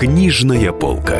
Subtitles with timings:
[0.00, 1.18] Книжная полка.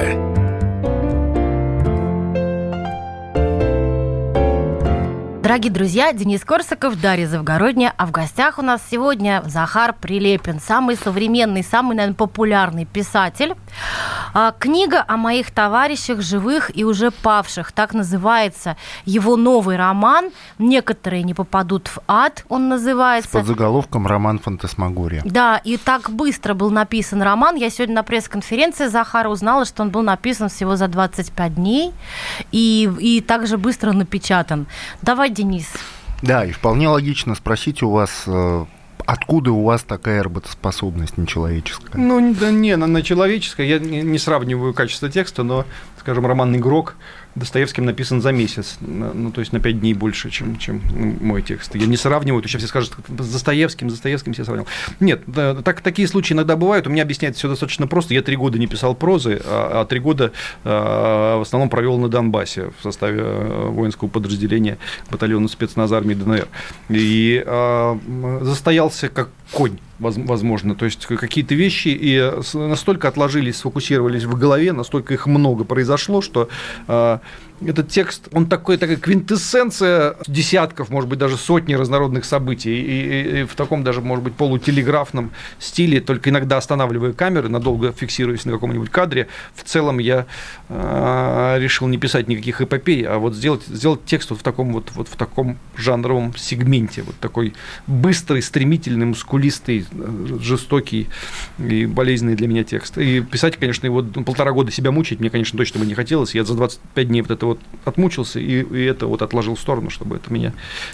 [5.43, 7.93] Дорогие друзья, Денис Корсаков, Дарья Завгородняя.
[7.99, 13.55] А в гостях у нас сегодня Захар Прилепин, самый современный, самый, наверное, популярный писатель.
[14.33, 17.73] А, книга о моих товарищах, живых и уже павших.
[17.73, 20.31] Так называется его новый роман.
[20.59, 23.31] Некоторые не попадут в ад, он называется.
[23.31, 25.23] С подзаголовком «Роман фантасмагория».
[25.25, 27.57] Да, и так быстро был написан роман.
[27.57, 31.93] Я сегодня на пресс-конференции Захара узнала, что он был написан всего за 25 дней
[32.53, 34.67] и, и также быстро напечатан.
[35.03, 35.67] Давай, Денис.
[36.23, 38.65] Да, и вполне логично спросить у вас, э,
[39.13, 42.01] откуда у вас такая работоспособность нечеловеческая?
[42.01, 43.67] Ну, да не, она, человеческая.
[43.67, 45.65] Я не сравниваю качество текста, но,
[45.99, 46.95] скажем, роман «Игрок»
[47.35, 50.83] Достоевским написан за месяц, ну, то есть на 5 дней больше, чем, чем
[51.21, 51.75] мой текст.
[51.75, 54.69] Я не сравниваю, то сейчас все скажут, с Достоевским, с Достоевским все сравнивал.
[54.99, 55.23] Нет,
[55.65, 58.15] так, такие случаи иногда бывают, у меня объясняется все достаточно просто.
[58.15, 60.33] Я три года не писал прозы, а, а три года
[60.65, 64.79] а, в основном провел на Донбассе в составе э, воинского подразделения
[65.11, 66.49] батальона спецназ армии ДНР.
[66.89, 67.99] И а,
[68.43, 70.75] застоялся как конь возможно.
[70.75, 76.49] То есть какие-то вещи и настолько отложились, сфокусировались в голове, настолько их много произошло, что
[76.89, 77.21] а,
[77.65, 82.81] этот текст, он такой, такая квинтэссенция десятков, может быть, даже сотни разнородных событий.
[82.81, 87.93] И, и, и в таком даже, может быть, полутелеграфном стиле, только иногда останавливая камеры, надолго
[87.93, 89.29] фиксируясь на каком-нибудь кадре.
[89.55, 90.27] В целом я
[90.69, 94.91] э, решил не писать никаких эпопей, а вот сделать, сделать текст вот в таком вот,
[94.95, 97.03] вот в таком жанровом сегменте.
[97.03, 97.53] Вот такой
[97.87, 99.87] быстрый, стремительный, мускулистый,
[100.41, 101.09] жестокий
[101.59, 102.97] и болезненный для меня текст.
[102.97, 106.35] И писать, конечно, его полтора года себя мучить мне, конечно, точно бы не хотелось.
[106.35, 109.91] Я за 25 дней вот это вот отмучился и, и это вот отложил в сторону,
[109.91, 110.53] чтобы это меня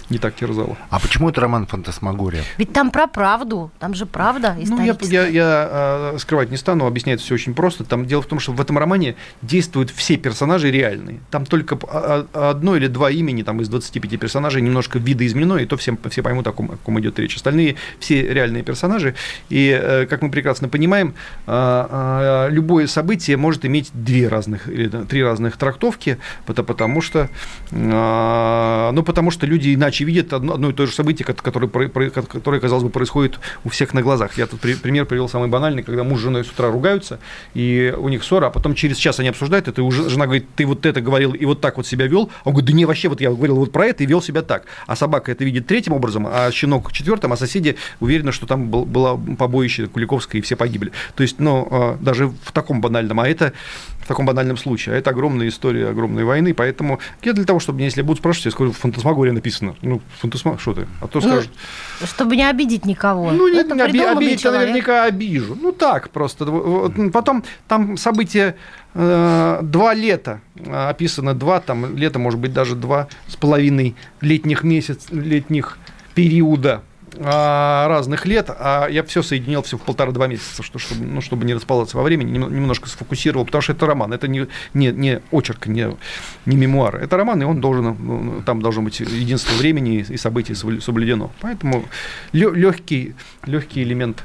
[0.09, 0.77] не так терзало.
[0.89, 2.43] А почему это роман «Фантасмагория»?
[2.57, 5.69] Ведь там про правду, там же правда Ну, я, я, я
[6.13, 7.83] э, скрывать не стану, объясняется все очень просто.
[7.83, 11.19] Там дело в том, что в этом романе действуют все персонажи реальные.
[11.31, 11.77] Там только
[12.33, 16.47] одно или два имени там, из 25 персонажей немножко видоизменено, и то всем, все поймут,
[16.47, 17.35] о ком, о ком идет речь.
[17.35, 19.15] Остальные все реальные персонажи.
[19.49, 21.13] И, э, как мы прекрасно понимаем,
[21.47, 27.29] любое событие может иметь две разных или три разных трактовки, потому что,
[27.71, 32.61] а, ну, потому что люди иначе видят одно, одно и то же событие, которое, которое,
[32.61, 34.37] казалось бы, происходит у всех на глазах.
[34.37, 37.19] Я тут пример привел самый банальный, когда муж с женой с утра ругаются,
[37.53, 40.47] и у них ссора, а потом через час они обсуждают это, и уже жена говорит,
[40.55, 42.31] ты вот это говорил и вот так вот себя вел.
[42.45, 44.63] Он говорит, да не, вообще, вот я говорил вот про это и вел себя так.
[44.87, 49.19] А собака это видит третьим образом, а щенок четвертым, а соседи уверены, что там было
[49.37, 50.93] побоище Куликовское, и все погибли.
[51.15, 53.51] То есть, ну, а, даже в таком банальном, а это
[54.07, 54.95] в таком банальном случае.
[54.95, 58.51] А это огромная история огромной войны, поэтому я для того, чтобы, если будут спрашивать, я
[58.51, 59.75] скажу, в фантасмагории написано.
[59.81, 60.87] Ну, фантасма, что ты?
[61.01, 61.51] А то ну, скажут...
[62.05, 63.31] Чтобы не обидеть никого.
[63.31, 65.57] Ну, не, не оби, обидеть наверняка обижу.
[65.61, 66.45] Ну, так просто.
[67.11, 68.55] Потом там события
[68.93, 75.11] э, два лета описано, два, там лето, может быть, даже два с половиной летних месяцев,
[75.11, 75.77] летних
[76.15, 76.81] периода
[77.19, 81.53] разных лет, а я все соединил все в полтора-два месяца, что, чтобы, ну, чтобы не
[81.53, 85.95] расползаться во времени, немножко сфокусировал, потому что это роман, это не, не, не очерк, не,
[86.45, 90.53] не мемуар, это роман, и он должен, ну, там должно быть единство времени и событий
[90.55, 91.31] соблюдено.
[91.41, 91.85] Поэтому
[92.33, 94.23] легкий, легкий элемент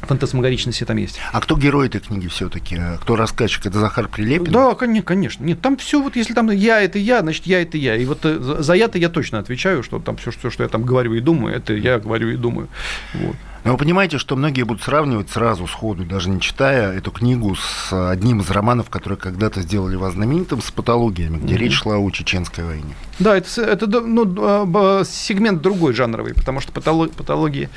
[0.00, 1.18] фантасмагоричности там есть.
[1.32, 2.78] А кто герой этой книги все-таки?
[3.00, 3.66] Кто рассказчик?
[3.66, 4.52] Это Захар Прилепин?
[4.52, 5.44] Да, конечно.
[5.44, 7.96] Нет, там все вот, если там я это я, значит я это я.
[7.96, 10.84] И вот э, за я-то я точно отвечаю, что там все, что, что я там
[10.84, 12.68] говорю и думаю, это я говорю и думаю.
[13.14, 13.36] Вот.
[13.64, 18.10] Но вы понимаете, что многие будут сравнивать сразу, сходу, даже не читая эту книгу с
[18.10, 21.58] одним из романов, который когда-то сделали вас знаменитым, с патологиями, где mm-hmm.
[21.58, 22.94] речь шла о чеченской войне.
[23.18, 27.68] Да, это, это ну, а, сегмент другой жанровый, потому что патологии, патологии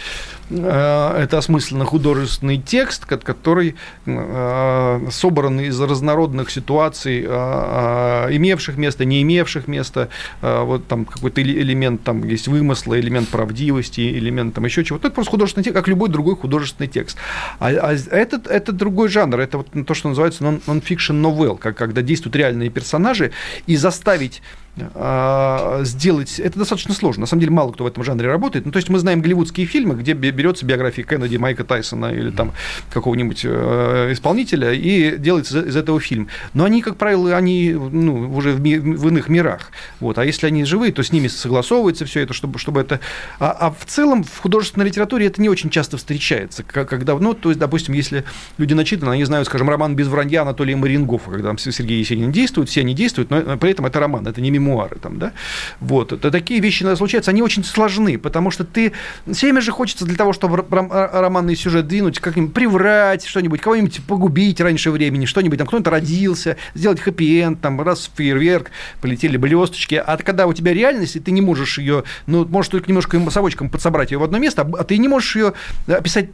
[0.49, 9.21] э, это осмысленно художественный текст, который э, собран из разнородных ситуаций, э, имевших место, не
[9.21, 10.07] имевших места.
[10.41, 15.07] Вот там какой-то элемент, там есть вымысла, элемент правдивости, элемент там еще чего-то.
[15.07, 17.17] Это просто художественный текст, как любой другой художественный текст.
[17.59, 22.01] А, а этот, это другой жанр, это вот то, что называется non-fiction novel, как, когда
[22.01, 23.31] действуют реальные персонажи,
[23.67, 24.41] и заставить
[24.75, 27.21] сделать, это достаточно сложно.
[27.21, 28.65] На самом деле мало кто в этом жанре работает.
[28.65, 32.53] Ну, то есть мы знаем голливудские фильмы, где берется биография Кеннеди, Майка Тайсона или там
[32.91, 36.27] какого-нибудь э, исполнителя и делается из этого фильм.
[36.53, 39.71] Но они, как правило, они ну, уже в, ми- в иных мирах.
[39.99, 40.17] Вот.
[40.17, 42.99] А если они живые, то с ними согласовывается все это, чтобы, чтобы это...
[43.39, 46.63] А, а в целом в художественной литературе это не очень часто встречается.
[46.63, 48.23] Когда, ну, то есть, допустим, если
[48.57, 52.69] люди начитаны, они знают, скажем, роман «Без вранья» Анатолия Марингофа, когда там Сергей Есенин действует,
[52.69, 55.33] все они действуют, но при этом это роман, это не мемуары там, да,
[55.79, 58.93] вот, это такие вещи иногда случаются, они очень сложны, потому что ты,
[59.31, 64.61] все время же хочется для того, чтобы романный сюжет двинуть, как-нибудь приврать что-нибудь, кого-нибудь погубить
[64.61, 68.71] раньше времени, что-нибудь, там, кто-нибудь родился, сделать хэппи-энд, там, раз фейерверк,
[69.01, 72.87] полетели блесточки, а когда у тебя реальность, и ты не можешь ее, ну, можешь только
[72.87, 75.53] немножко совочком подсобрать ее в одно место, а ты не можешь ее
[75.87, 76.29] описать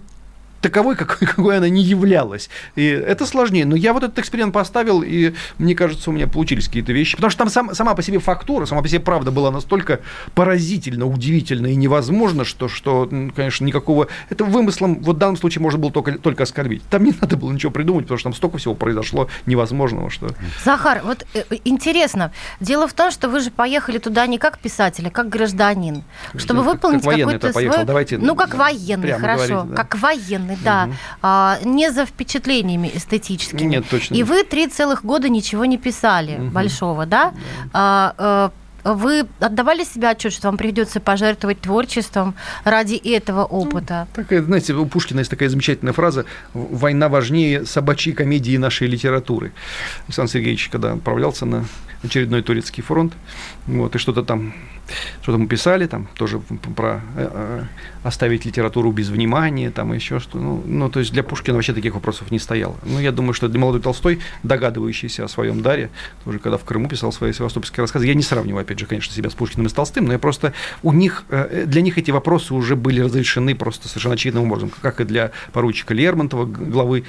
[0.62, 2.50] таковой, какой, какой она не являлась.
[2.76, 3.66] И это сложнее.
[3.66, 7.16] Но я вот этот эксперимент поставил, и мне кажется, у меня получились какие-то вещи.
[7.16, 10.02] Потому что там сам, сама по себе фактура, сама по себе правда была настолько
[10.36, 14.08] поразительно, удивительно и невозможно, что, что конечно, никакого...
[14.30, 16.84] Это вымыслом вот в данном случае можно было только, только оскорбить.
[16.90, 20.30] Там не надо было ничего придумать, потому что там столько всего произошло невозможного, что...
[20.64, 22.32] Захар, вот э, э, интересно.
[22.60, 26.04] Дело в том, что вы же поехали туда не как писатель, а как гражданин.
[26.36, 27.86] Чтобы как, выполнить какой-то свой...
[27.86, 29.48] Давайте ну, как военный, хорошо.
[29.48, 29.76] Говорить, да.
[29.76, 30.94] Как военный стороны, да, угу.
[31.22, 33.68] а, не за впечатлениями эстетическими.
[33.68, 34.16] Нет, точно.
[34.16, 36.50] И вы три целых года ничего не писали угу.
[36.50, 37.32] большого, да?
[37.32, 37.36] да.
[37.74, 38.52] А, а,
[38.84, 44.08] вы отдавали себе отчет, что вам придется пожертвовать творчеством ради этого ну, опыта?
[44.16, 49.52] Ну, такая, знаете, у Пушкина есть такая замечательная фраза «Война важнее собачьей комедии нашей литературы».
[50.08, 51.66] Александр Сергеевич, когда отправлялся на
[52.04, 53.14] очередной турецкий фронт,
[53.68, 54.54] вот, и что-то там
[55.22, 56.40] что-то мы писали, там тоже
[56.76, 57.64] про э, э,
[58.04, 60.38] оставить литературу без внимания, там еще что.
[60.38, 62.76] Ну, ну, то есть для Пушкина вообще таких вопросов не стояло.
[62.84, 65.90] Ну, я думаю, что для молодой Толстой, догадывающийся о своем даре,
[66.24, 69.30] тоже когда в Крыму писал свои севастопольские рассказы, я не сравниваю, опять же, конечно, себя
[69.30, 70.54] с Пушкиным и с Толстым, но я просто
[70.84, 75.02] у них, э, для них эти вопросы уже были разрешены просто совершенно очевидным образом, как
[75.02, 77.04] и для поручика Лермонтова, главы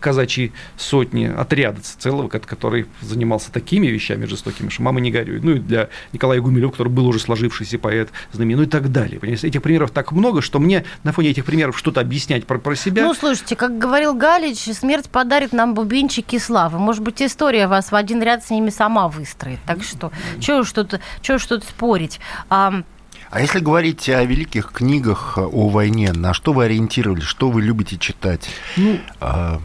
[0.00, 5.44] казачьи сотни, отряда целого, который занимался такими вещами жестокими, что мама не горюет.
[5.44, 9.20] Ну и для Николая Гумилева, который был уже сложившийся поэт, знаменитый, ну и так далее.
[9.20, 12.74] Понимаете, этих примеров так много, что мне на фоне этих примеров что-то объяснять про, про
[12.74, 13.02] себя.
[13.02, 16.78] Ну, слушайте, как говорил Галич, смерть подарит нам бубенчики славы.
[16.78, 19.58] Может быть, история вас в один ряд с ними сама выстроит.
[19.66, 22.20] Так что, чего уж тут, чего уж тут спорить.
[22.48, 22.82] А,
[23.30, 27.98] а если говорить о великих книгах о войне, на что вы ориентировались, что вы любите
[27.98, 28.48] читать?
[28.76, 29.60] Ну, а,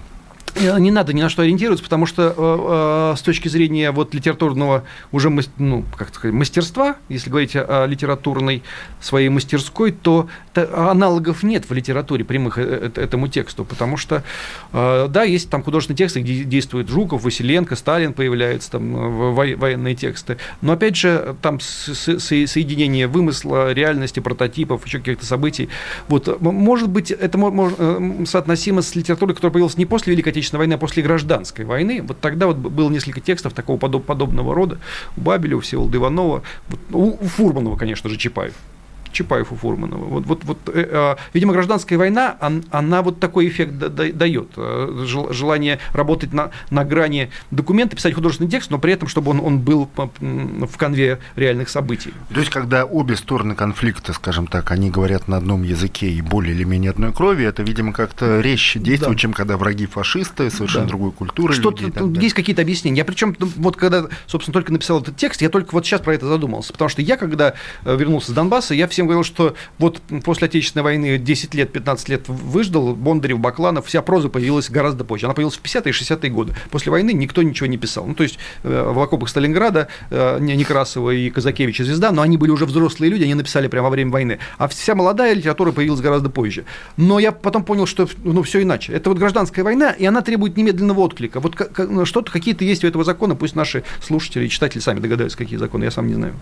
[0.60, 4.84] не надо ни на что ориентироваться, потому что э, э, с точки зрения вот литературного
[5.12, 8.64] уже ну, как сказать, мастерства, если говорить о, литературной
[9.00, 14.24] своей мастерской, то, то аналогов нет в литературе прямых э, э, этому тексту, потому что,
[14.74, 20.38] э, да, есть там художественные тексты, где действует Жуков, Василенко, Сталин появляется, там военные тексты,
[20.62, 25.70] но опять же там соединение вымысла, реальности, прототипов, еще каких-то событий.
[26.08, 27.38] Вот, может быть, это
[28.26, 32.02] соотносимо с литературой, которая появилась не после Великой Отечественной войны, а после гражданской войны.
[32.02, 34.80] Вот тогда вот было несколько текстов такого подобного рода.
[35.16, 38.54] У Бабеля, у Всеволода Иванова, вот, у Фурманова, конечно же, Чапаев.
[39.12, 40.06] Чапаев у Фурманова.
[40.06, 44.12] Вот, вот, вот, э, э, видимо, гражданская война, он, она вот такой эффект да, да,
[44.12, 44.50] дает.
[44.58, 49.40] Э, желание работать на, на грани документа, писать художественный текст, но при этом, чтобы он,
[49.40, 52.14] он был в конве реальных событий.
[52.34, 56.56] То есть, когда обе стороны конфликта, скажем так, они говорят на одном языке и более
[56.56, 59.22] или менее одной крови, это, видимо, как-то резче действует, да.
[59.22, 60.90] чем когда враги фашисты, совершенно да.
[60.90, 61.54] другой культуры.
[61.54, 61.84] Что-то
[62.20, 63.00] есть какие-то объяснения.
[63.00, 66.14] Я причем, ну, вот когда, собственно, только написал этот текст, я только вот сейчас про
[66.14, 66.72] это задумался.
[66.72, 67.54] Потому что я, когда
[67.84, 72.10] вернулся с Донбасса, я все всем говорил, что вот после Отечественной войны 10 лет, 15
[72.10, 75.26] лет выждал, Бондарев, Бакланов, вся проза появилась гораздо позже.
[75.26, 76.54] Она появилась в 50-е и 60-е годы.
[76.70, 78.06] После войны никто ничего не писал.
[78.06, 82.38] Ну, то есть э, в окопах Сталинграда э, Некрасова и Казакевич и Звезда, но они
[82.38, 84.40] были уже взрослые люди, они написали прямо во время войны.
[84.60, 86.66] А вся молодая литература появилась гораздо позже.
[86.98, 88.94] Но я потом понял, что ну, все иначе.
[88.94, 91.40] Это вот гражданская война, и она требует немедленного отклика.
[91.40, 95.38] Вот ну, что-то, какие-то есть у этого закона, пусть наши слушатели и читатели сами догадаются,
[95.38, 96.36] какие законы, я сам не знаю.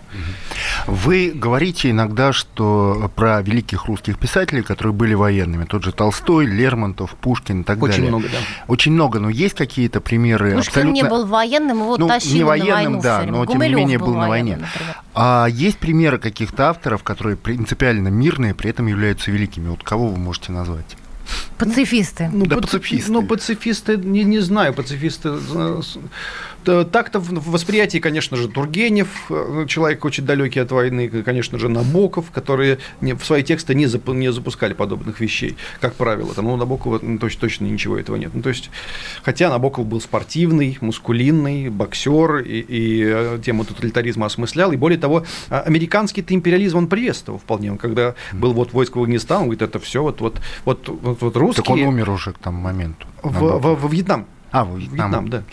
[0.88, 5.66] Вы говорите иногда, что про великих русских писателей, которые были военными.
[5.66, 8.10] Тот же Толстой, Лермонтов, Пушкин и так Очень далее.
[8.10, 8.38] много, да.
[8.68, 10.96] Очень много, но есть какие-то примеры Пушкин абсолютно...
[10.96, 13.98] не был военным, его ну, тащили не военным, на войну да, но тем не менее
[13.98, 14.58] был, был на войне.
[14.58, 14.96] Например.
[15.16, 19.70] А есть примеры каких-то авторов, которые принципиально мирные, при этом являются великими?
[19.70, 20.98] Вот кого вы можете назвать?
[21.58, 22.30] Пацифисты.
[22.32, 23.12] Ну, да, пацифисты.
[23.12, 25.32] Ну, пацифисты, не, не знаю, пацифисты
[26.64, 32.32] так-то в восприятии, конечно же, Тургенев, э, человек очень далекий от войны, конечно же, Набоков,
[32.32, 36.34] которые в свои тексты не, зап, не запускали подобных вещей, как правило.
[36.34, 38.32] Там, ну, у Набокова ну, точно, точно ничего этого нет.
[38.34, 38.70] Ну, то есть,
[39.24, 45.26] хотя Набоков был спортивный, мускулинный, боксер, и, и э, тему тоталитаризма осмыслял, и более того,
[45.50, 47.72] а, американский империализм он приветствовал вполне.
[47.72, 51.22] Он, когда был вот войск в Афганистан, он говорит, это все вот, вот, вот, вот,
[51.22, 51.64] вот русские...
[51.64, 53.08] Так он умер уже к тому моменту.
[53.24, 54.26] В, в, во Вьетнам.
[54.52, 54.96] А, Вьетнам.
[54.96, 55.44] Вьетнам, да.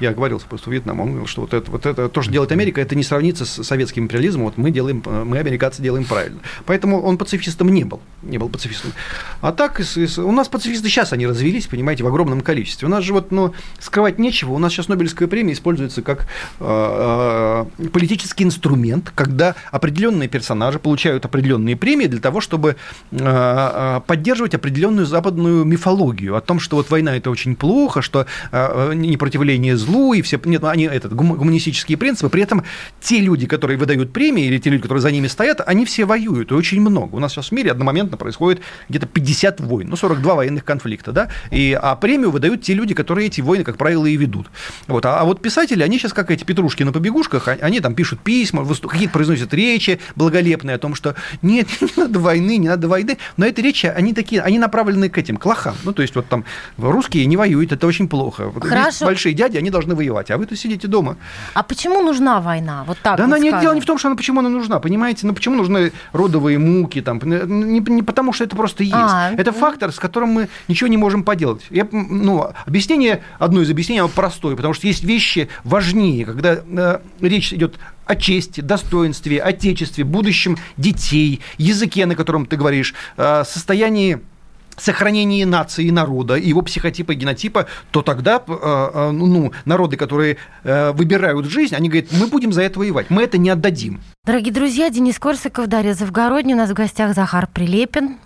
[0.00, 1.00] Я говорил просто Вьетнам.
[1.00, 3.62] Он говорил, что вот это, вот это, то, что делает Америка, это не сравнится с
[3.64, 4.44] советским империализмом.
[4.46, 6.38] Вот мы делаем, мы, американцы, делаем правильно.
[6.64, 8.00] Поэтому он пацифистом не был.
[8.22, 8.92] Не был пацифистом.
[9.40, 9.80] А так,
[10.18, 12.86] у нас пацифисты сейчас они развелись, понимаете, в огромном количестве.
[12.86, 14.52] У нас же вот, ну, скрывать нечего.
[14.52, 16.26] У нас сейчас Нобелевская премия используется как
[16.60, 22.76] э, э, политический инструмент, когда определенные персонажи получают определенные премии для того, чтобы
[23.10, 29.76] э поддерживать определенную западную мифологию о том, что вот война это очень плохо, что непротивление
[29.76, 32.28] злу и все, нет, они этот, гуманистические принципы.
[32.28, 32.64] При этом
[33.00, 36.50] те люди, которые выдают премии, или те люди, которые за ними стоят, они все воюют,
[36.50, 37.14] и очень много.
[37.14, 41.28] У нас сейчас в мире одномоментно происходит где-то 50 войн, ну, 42 военных конфликта, да,
[41.50, 44.46] и, а премию выдают те люди, которые эти войны, как правило, и ведут.
[44.86, 45.04] Вот.
[45.06, 48.20] А, а вот писатели, они сейчас, как эти петрушки на побегушках, а, они там пишут
[48.20, 53.18] письма, какие-то произносят речи благолепные о том, что нет, не надо войны, не надо войны,
[53.36, 55.76] но эти речи, они такие, они направлены к этим, к лохам.
[55.84, 56.44] Ну, то есть вот там
[56.76, 58.25] русские не воюют, это очень плохо.
[58.30, 59.06] Хорошо.
[59.06, 61.16] большие дяди, они должны воевать, а вы-то сидите дома.
[61.54, 62.84] А почему нужна война?
[62.84, 64.80] Вот так да вот она не, дело не в том, что она почему она нужна,
[64.80, 65.26] понимаете?
[65.26, 67.00] Ну почему нужны родовые муки?
[67.00, 68.96] Там, не, не потому, что это просто есть.
[68.96, 69.58] А, это ну...
[69.58, 71.62] фактор, с которым мы ничего не можем поделать.
[71.70, 77.00] Я, ну, объяснение, одно из объяснений, оно простое, потому что есть вещи важнее, когда э,
[77.20, 84.20] речь идет о чести, достоинстве, отечестве, будущем детей, языке, на котором ты говоришь, э, состоянии
[84.76, 90.36] сохранении нации и народа, его психотипа и генотипа, то тогда э, э, ну, народы, которые
[90.64, 94.00] э, выбирают жизнь, они говорят, мы будем за это воевать, мы это не отдадим.
[94.24, 98.18] Дорогие друзья, Денис Корсаков, Дарья Завгородний, у нас в гостях Захар Прилепин.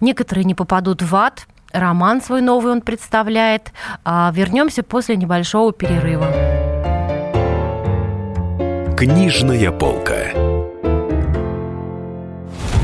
[0.00, 3.72] Некоторые не попадут в ад, роман свой новый он представляет.
[4.04, 6.26] А вернемся после небольшого перерыва.
[8.96, 10.45] Книжная полка.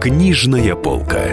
[0.00, 1.24] Книжная полка.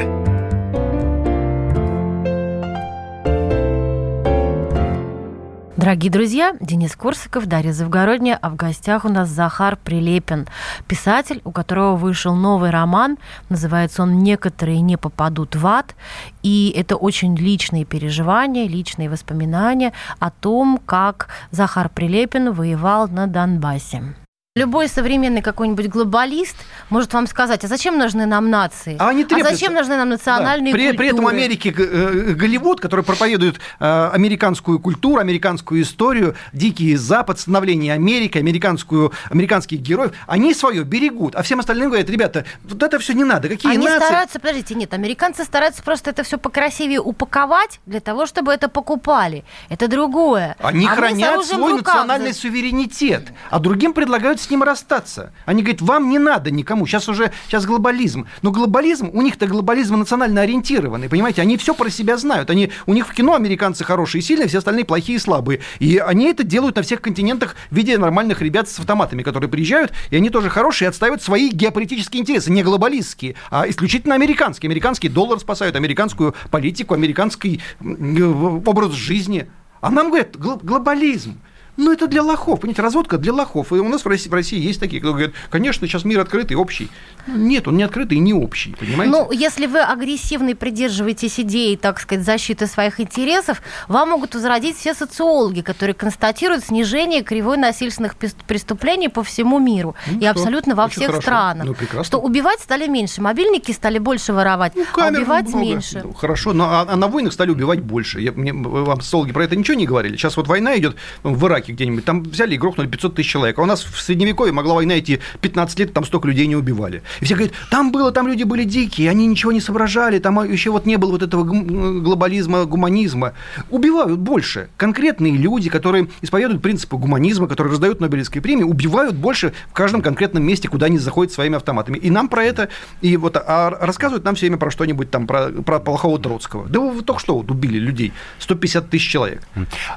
[5.77, 10.47] Дорогие друзья, Денис Корсаков, Дарья Завгородняя, а в гостях у нас Захар Прилепин,
[10.87, 13.19] писатель, у которого вышел новый роман,
[13.49, 15.93] называется он «Некоторые не попадут в ад»,
[16.41, 24.15] и это очень личные переживания, личные воспоминания о том, как Захар Прилепин воевал на Донбассе.
[24.57, 26.55] Любой современный какой-нибудь глобалист
[26.89, 28.95] может вам сказать, а зачем нужны нам нации?
[28.99, 30.77] А, они а зачем нужны нам национальные да.
[30.77, 30.97] при, культуры?
[30.97, 37.91] При этом Америке э, Голливуд, который проповедует э, американскую культуру, американскую историю, Дикий Запад, становление
[37.95, 43.11] Америки, американскую, американских героев, они свое берегут, а всем остальным говорят, ребята, вот это все
[43.11, 44.05] не надо, какие они нации?
[44.05, 49.43] стараются, подождите, нет, американцы стараются просто это все покрасивее упаковать для того, чтобы это покупали.
[49.67, 50.55] Это другое.
[50.59, 55.31] Они а хранят свой национальный суверенитет, а другим предлагают с ним расстаться.
[55.45, 56.85] Они говорят, вам не надо никому.
[56.85, 58.27] Сейчас уже сейчас глобализм.
[58.41, 61.41] Но глобализм, у них-то глобализм национально ориентированный, понимаете?
[61.41, 62.49] Они все про себя знают.
[62.49, 65.61] Они, у них в кино американцы хорошие и сильные, все остальные плохие и слабые.
[65.79, 69.91] И они это делают на всех континентах в виде нормальных ребят с автоматами, которые приезжают,
[70.09, 74.69] и они тоже хорошие и отстаивают свои геополитические интересы, не глобалистские, а исключительно американские.
[74.69, 79.47] Американский доллар спасают, американскую политику, американский образ жизни.
[79.81, 81.39] А нам говорят, глобализм.
[81.77, 83.71] Ну, это для лохов, понимаете, разводка для лохов.
[83.71, 86.55] И у нас в России, в России есть такие, кто говорят, конечно, сейчас мир открытый,
[86.55, 86.89] общий.
[87.27, 89.11] Нет, он не открытый и не общий, понимаете?
[89.11, 94.93] Ну, если вы агрессивно придерживаетесь идеи, так сказать, защиты своих интересов, вам могут возродить все
[94.93, 99.95] социологи, которые констатируют снижение кривой насильственных преступлений по всему миру.
[100.07, 100.31] Ну, и что?
[100.31, 101.21] абсолютно во Очень всех хорошо.
[101.21, 101.67] странах.
[101.93, 105.65] Ну, что убивать стали меньше, мобильники стали больше воровать, ну, а убивать много.
[105.65, 106.01] меньше.
[106.03, 108.21] Ну, хорошо, но а, а на войнах стали убивать больше.
[108.21, 110.15] Я, мне, вам социологи про это ничего не говорили.
[110.15, 113.59] Сейчас вот война идет в Ираке, Ираке где-нибудь, там взяли и грохнули 500 тысяч человек.
[113.59, 117.01] А у нас в Средневековье могла война идти 15 лет, там столько людей не убивали.
[117.21, 120.71] И все говорят, там было, там люди были дикие, они ничего не соображали, там еще
[120.71, 123.33] вот не было вот этого глобализма, гуманизма.
[123.69, 124.69] Убивают больше.
[124.77, 130.43] Конкретные люди, которые исповедуют принципы гуманизма, которые раздают Нобелевские премии, убивают больше в каждом конкретном
[130.43, 131.97] месте, куда они заходят своими автоматами.
[131.97, 132.69] И нам про это,
[133.01, 136.67] и вот а рассказывают нам все время про что-нибудь там, про, про плохого Троцкого.
[136.67, 139.41] Да вы только что вот убили людей, 150 тысяч человек.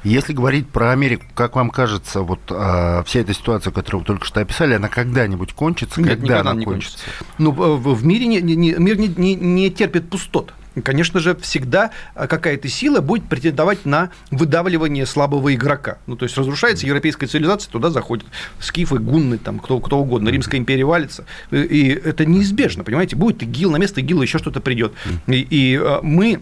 [0.05, 4.25] Если говорить про Америку, как вам кажется, вот а, вся эта ситуация, которую вы только
[4.25, 6.01] что описали, она когда-нибудь кончится?
[6.01, 6.99] Нет, когда она не кончится?
[7.05, 7.35] кончится?
[7.39, 10.53] Ну, в мире не, не, мир не, не, не терпит пустот
[10.85, 15.99] конечно же, всегда какая-то сила будет претендовать на выдавливание слабого игрока.
[16.07, 18.27] Ну, то есть разрушается европейская цивилизация, туда заходят
[18.61, 21.25] скифы, гунны, там, кто, кто угодно, Римская империя валится.
[21.51, 23.17] И это неизбежно, понимаете?
[23.17, 24.93] Будет ИГИЛ, на место ИГИЛа еще что-то придет.
[25.27, 26.41] И, и мы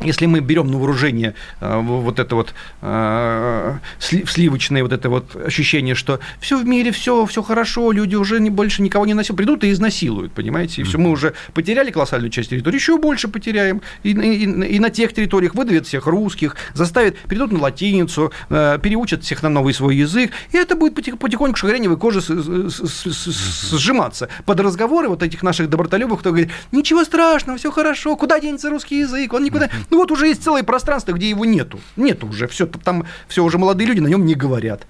[0.00, 5.94] если мы берем на вооружение э, вот это вот э, сливочное вот это вот ощущение,
[5.94, 9.64] что все в мире, все, все хорошо, люди уже не, больше никого не насилуют, придут
[9.64, 10.82] и изнасилуют, понимаете?
[10.82, 13.80] И все, мы уже потеряли колоссальную часть территории, еще больше потеряем.
[14.02, 19.24] И, и, и на тех территориях выдавят всех русских, заставят, придут на латиницу, э, переучат
[19.24, 25.22] всех на новый свой язык, и это будет потихоньку шагреневой кожи сжиматься под разговоры вот
[25.22, 29.70] этих наших добротолюбов, кто говорит, ничего страшного, все хорошо, куда денется русский язык, он никуда...
[29.90, 31.80] Ну вот уже есть целое пространство, где его нету.
[31.96, 32.48] Нету уже.
[32.48, 34.86] Все, там все уже молодые люди на нем не говорят.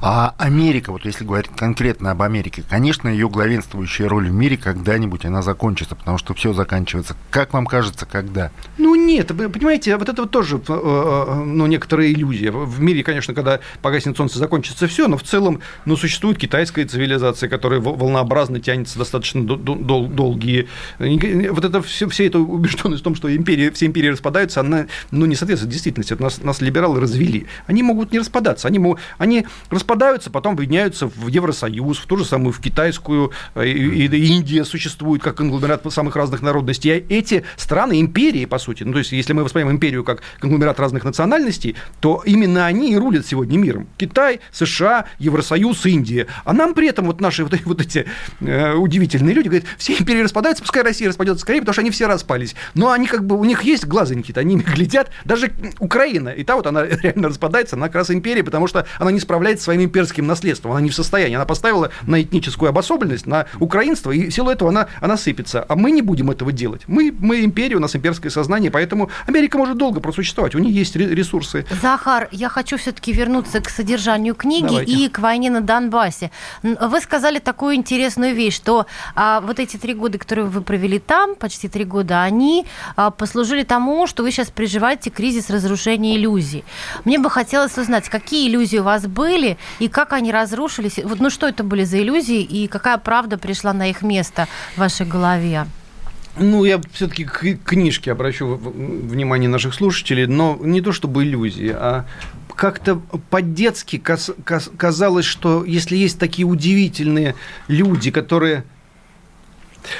[0.00, 5.24] А Америка, вот если говорить конкретно об Америке, конечно, ее главенствующая роль в мире когда-нибудь
[5.24, 7.16] она закончится, потому что все заканчивается.
[7.30, 8.50] Как вам кажется, когда?
[8.78, 12.50] Ну нет, понимаете, вот это вот тоже э, э, ну, некоторая иллюзия.
[12.50, 17.48] В мире, конечно, когда погаснет солнце, закончится все, но в целом ну, существует китайская цивилизация,
[17.48, 20.68] которая волнообразно тянется достаточно дол- долгие.
[20.98, 25.26] Вот это все, вся эта убежденность в том, что империи, все империи распадаются, она ну,
[25.26, 26.14] не соответствует действительности.
[26.14, 27.46] Нас, нас либералы развели.
[27.66, 32.24] Они могут не распадаться, они могут они распадаются, потом объединяются в Евросоюз, в ту же
[32.24, 36.92] самую в китайскую, э, и, Индия существует как конгломерат самых разных народностей.
[36.92, 40.78] А эти страны, империи, по сути, ну, то есть, если мы воспринимаем империю как конгломерат
[40.78, 43.86] разных национальностей, то именно они и рулят сегодня миром.
[43.96, 46.26] Китай, США, Евросоюз, Индия.
[46.44, 48.06] А нам при этом вот наши вот, вот эти
[48.40, 52.06] э, удивительные люди говорят, все империи распадаются, пускай Россия распадется скорее, потому что они все
[52.06, 52.54] распались.
[52.74, 56.66] Но они как бы, у них есть глазоньки, они глядят, даже Украина, и та вот
[56.66, 60.72] она реально распадается, она как раз империя, потому что она не справляется своим имперским наследством,
[60.72, 64.70] она не в состоянии, она поставила на этническую обособленность, на украинство, и в силу этого
[64.70, 65.64] она, она сыпется.
[65.68, 66.82] А мы не будем этого делать.
[66.86, 70.96] Мы, мы империя, у нас имперское сознание, поэтому Америка может долго просуществовать, у нее есть
[70.96, 71.66] ресурсы.
[71.82, 74.92] Захар, я хочу все-таки вернуться к содержанию книги Давайте.
[74.92, 76.30] и к войне на Донбассе.
[76.62, 81.34] Вы сказали такую интересную вещь, что а, вот эти три года, которые вы провели там,
[81.34, 82.66] почти три года, они
[82.96, 86.64] а, послужили тому, что вы сейчас переживаете кризис разрушения иллюзий.
[87.04, 90.98] Мне бы хотелось узнать, какие иллюзии у вас вас были, и как они разрушились?
[91.04, 94.78] Вот, ну, что это были за иллюзии, и какая правда пришла на их место в
[94.78, 95.66] вашей голове?
[96.36, 102.06] Ну, я все-таки к книжке обращу внимание наших слушателей, но не то чтобы иллюзии, а
[102.56, 102.96] как-то
[103.30, 104.02] по-детски
[104.76, 107.34] казалось, что если есть такие удивительные
[107.68, 108.64] люди, которые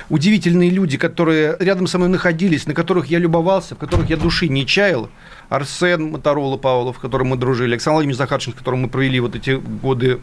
[0.09, 4.49] удивительные люди, которые рядом со мной находились, на которых я любовался, в которых я души
[4.49, 5.09] не чаял.
[5.49, 9.37] Арсен Моторола Павлов, с которым мы дружили, Александр Владимирович Захарченко, с которым мы провели вот
[9.37, 10.21] эти годы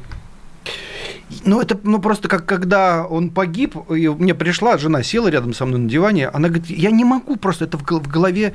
[1.46, 5.66] ну, это ну, просто как когда он погиб, и мне пришла жена, села рядом со
[5.66, 8.54] мной на диване, она говорит, я не могу просто это в голове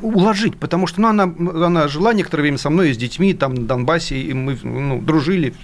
[0.00, 3.54] уложить, потому что ну, она, она жила некоторое время со мной и с детьми там
[3.54, 5.54] на Донбассе, и мы ну, дружили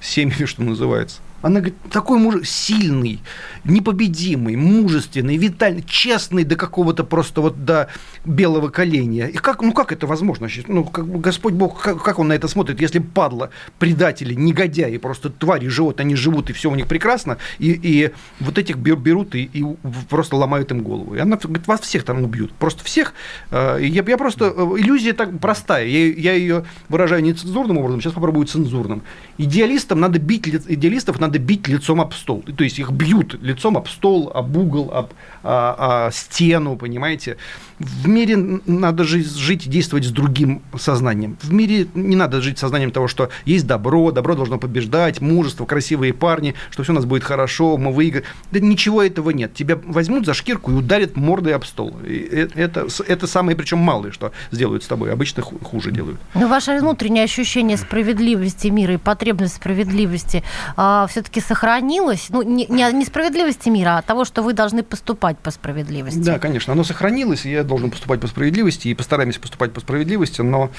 [0.00, 1.20] семьями, что называется.
[1.44, 3.20] Она говорит, такой муж сильный,
[3.64, 7.90] непобедимый, мужественный, витальный, честный до какого-то просто вот до
[8.24, 9.26] белого коленя.
[9.26, 10.48] И как, ну как это возможно?
[10.68, 15.28] Ну, как, Господь Бог, как, как он на это смотрит, если падла, предатели, негодяи, просто
[15.28, 19.44] твари живут, они живут, и все у них прекрасно, и, и вот этих берут и,
[19.44, 19.62] и
[20.08, 21.14] просто ломают им голову.
[21.14, 23.12] И она говорит, вас всех там убьют, просто всех.
[23.50, 28.00] Э, я, я просто, э, иллюзия так простая, я, я ее выражаю не цензурным образом,
[28.00, 29.02] сейчас попробую цензурным.
[29.36, 32.44] Идеалистам надо бить, идеалистов надо надо бить лицом об стол.
[32.56, 37.36] То есть их бьют лицом об стол, об угол, об а, а, стену, понимаете.
[37.84, 41.36] В мире надо жить, и действовать с другим сознанием.
[41.42, 46.12] В мире не надо жить сознанием того, что есть добро, добро должно побеждать, мужество, красивые
[46.14, 48.26] парни, что все у нас будет хорошо, мы выиграем.
[48.50, 49.54] Да ничего этого нет.
[49.54, 51.94] Тебя возьмут за шкирку и ударят мордой об стол.
[52.06, 55.12] И э, это, это самое, причем малое, что сделают с тобой.
[55.12, 56.18] Обычно хуже делают.
[56.34, 60.42] Но ваше внутреннее ощущение справедливости мира и потребность справедливости
[60.76, 62.26] а, все-таки сохранилось?
[62.30, 66.18] Ну, не, не справедливости мира, а того, что вы должны поступать по справедливости.
[66.18, 67.44] Да, конечно, оно сохранилось.
[67.44, 70.70] Я должен поступать по справедливости, и постараемся поступать по справедливости, но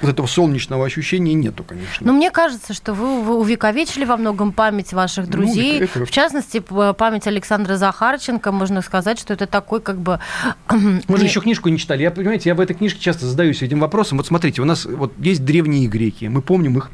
[0.00, 2.06] вот этого солнечного ощущения нету, конечно.
[2.06, 5.80] Но мне кажется, что вы, вы увековечили во многом память ваших ну, друзей.
[5.80, 6.06] Ну, это...
[6.06, 8.52] В частности, память Александра Захарченко.
[8.52, 10.20] Можно сказать, что это такой как бы...
[10.70, 12.02] Мы же еще книжку не читали.
[12.02, 14.18] Я, понимаете, я в этой книжке часто задаюсь этим вопросом.
[14.18, 16.26] Вот смотрите, у нас вот есть древние греки.
[16.26, 16.92] Мы помним их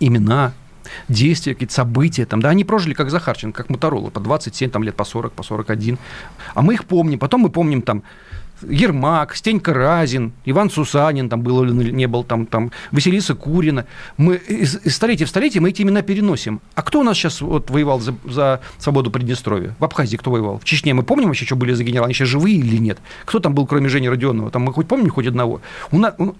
[0.00, 0.52] имена,
[1.08, 2.26] действия, какие-то события.
[2.26, 5.42] Там, да, они прожили как Захарченко, как Моторола, по 27 там, лет, по 40, по
[5.42, 5.98] 41.
[6.54, 7.18] А мы их помним.
[7.18, 8.02] Потом мы помним там
[8.62, 13.86] Ермак, Стенька Разин, Иван Сусанин, там был или не был, там, там Василиса Курина.
[14.16, 16.60] Мы из, из столетия в столетие мы эти имена переносим.
[16.74, 19.74] А кто у нас сейчас вот воевал за, за свободу Приднестровья?
[19.78, 20.58] В Абхазии кто воевал?
[20.58, 22.06] В Чечне мы помним вообще, что были за генералы?
[22.06, 22.98] Они сейчас живые или нет?
[23.24, 24.50] Кто там был, кроме Жени Родионова?
[24.50, 25.60] Там мы хоть помним хоть одного?
[25.90, 26.32] У нас, у,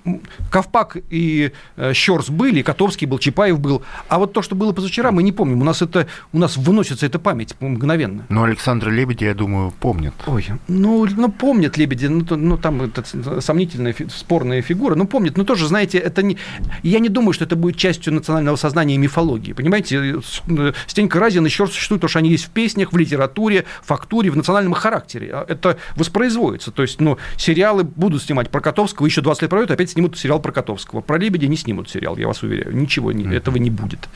[0.51, 3.83] Ковпак и э, Щорс были, Котовский был, Чапаев был.
[4.09, 5.63] А вот то, что было позавчера, мы не помним.
[5.63, 8.27] У нас это, у нас выносится эта память мгновенно.
[8.29, 10.15] Но Александр Лебедь, я думаю, помнит.
[10.27, 13.05] Ой, ну, ну помнят Лебеди, ну, то, ну там это
[13.41, 16.37] сомнительная, спорная фигура, ну помнят, но тоже, знаете, это не...
[16.83, 20.21] Я не думаю, что это будет частью национального сознания и мифологии, понимаете?
[20.49, 24.37] Э, Стенька Разин еще существует, потому что они есть в песнях, в литературе, фактуре, в
[24.37, 25.31] национальном характере.
[25.33, 26.71] А это воспроизводится.
[26.71, 30.41] То есть, ну, сериалы будут снимать про Котовского, еще 20 лет пройдет, опять снимут сериал
[30.41, 31.01] про Котовского.
[31.01, 32.75] Про Лебедя не снимут сериал, я вас уверяю.
[32.75, 34.09] Ничего не, этого не будет.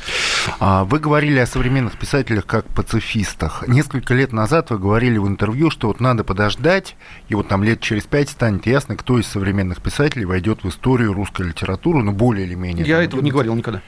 [0.60, 3.64] А вы говорили о современных писателях как пацифистах.
[3.66, 6.96] Несколько лет назад вы говорили в интервью, что вот надо подождать,
[7.28, 11.12] и вот там лет через пять станет ясно, кто из современных писателей войдет в историю
[11.12, 12.86] русской литературы, ну, более или менее.
[12.86, 13.82] Я этого не говорил никогда.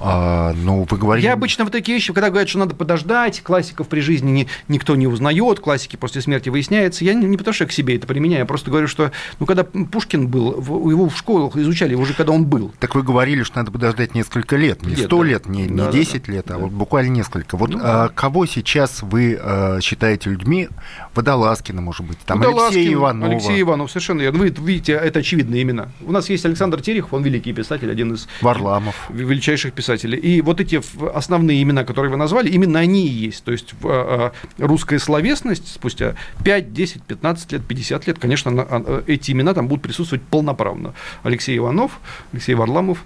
[0.00, 1.26] А, ну, вы говорите...
[1.26, 4.96] Я обычно вот такие вещи, когда говорят, что надо подождать, классиков при жизни не, никто
[4.96, 8.06] не узнает, классики после смерти выясняется, я не, не потому что я к себе это
[8.06, 12.14] применяю, я просто говорю, что, ну, когда Пушкин был, в, его в школах изучали уже,
[12.14, 12.72] когда он был.
[12.80, 16.24] Так вы говорили, что надо подождать несколько лет, не сто лет, не, не да, 10
[16.26, 16.58] да, лет, а да.
[16.58, 17.56] вот буквально несколько.
[17.56, 20.68] Вот ну, а, кого сейчас вы а, считаете людьми?
[21.14, 23.28] Водолазкина, может быть, там Водолазкин, Алексей Иванов.
[23.28, 24.38] Алексей Иванов, совершенно верно.
[24.38, 25.88] Вы видите, это очевидные имена.
[26.00, 28.28] У нас есть Александр Терехов, он великий писатель, один из...
[28.40, 28.94] Варламов.
[29.10, 29.81] Величайших писателей.
[30.16, 30.80] И вот эти
[31.14, 33.44] основные имена, которые вы назвали, именно они и есть.
[33.44, 36.14] То есть а, а, русская словесность спустя
[36.44, 40.94] 5, 10, 15 лет, 50 лет, конечно, а, эти имена там будут присутствовать полноправно.
[41.22, 42.00] Алексей Иванов,
[42.32, 43.04] Алексей Варламов,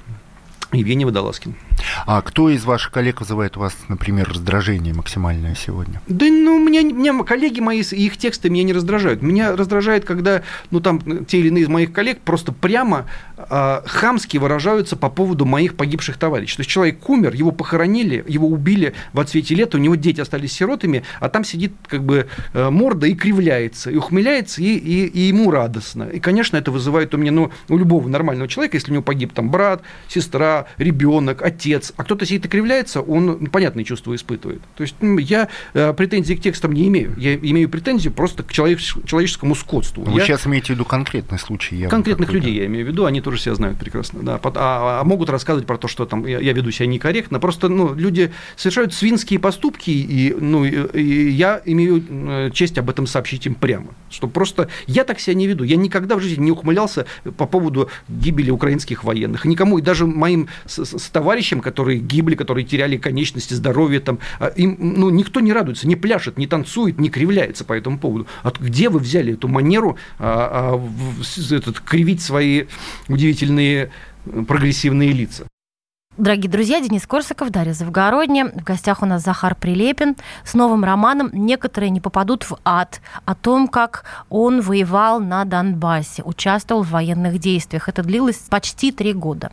[0.73, 1.55] Евгений Водолазкин.
[2.05, 6.03] А кто из ваших коллег вызывает у вас, например, раздражение максимальное сегодня?
[6.07, 9.23] Да, ну, меня, меня коллеги мои, их тексты меня не раздражают.
[9.23, 13.07] Меня раздражает, когда, ну, там, те или иные из моих коллег просто прямо
[13.37, 16.57] э, хамски выражаются по поводу моих погибших товарищей.
[16.57, 20.53] То есть человек умер, его похоронили, его убили в отсвете лета, у него дети остались
[20.53, 25.21] сиротами, а там сидит как бы э, морда и кривляется, и ухмыляется, и, и, и
[25.21, 26.05] ему радостно.
[26.05, 29.33] И, конечно, это вызывает у меня, ну, у любого нормального человека, если у него погиб
[29.33, 34.63] там брат, сестра, ребенок, отец, а кто-то сидит и кривляется, он ну, понятные чувства испытывает.
[34.77, 37.15] То есть ну, я э, претензий к текстам не имею.
[37.17, 40.05] Я имею претензии просто к человеческому скотству.
[40.05, 40.27] Вы я...
[40.27, 41.87] сейчас имеете в виду конкретный случай?
[41.89, 44.23] Конкретных людей я имею в виду, они тоже себя знают прекрасно.
[44.23, 44.41] Да.
[44.43, 47.41] А, а могут рассказывать про то, что там я, я веду себя некорректно.
[47.41, 53.47] Просто ну, люди совершают свинские поступки, и, ну, и, я имею честь об этом сообщить
[53.47, 53.95] им прямо.
[54.11, 55.65] Что просто я так себя не веду.
[55.65, 59.45] Я никогда в жизни не ухмылялся по поводу гибели украинских военных.
[59.45, 64.47] Никому, и даже моим с, с товарищам, которые гибли, которые теряли конечности, здоровье, там, а
[64.47, 68.27] им ну, никто не радуется, не пляшет, не танцует, не кривляется по этому поводу.
[68.43, 72.65] От где вы взяли эту манеру а, а, этот, кривить свои
[73.09, 73.91] удивительные
[74.49, 75.45] прогрессивные лица?
[76.17, 78.47] Дорогие друзья, Денис Корсаков, Дарья Завгородня.
[78.47, 83.35] В гостях у нас Захар Прилепин с новым романом «Некоторые не попадут в ад» о
[83.35, 87.91] том, как он воевал на Донбассе, участвовал в военных действиях.
[87.91, 89.53] Это длилось почти три года.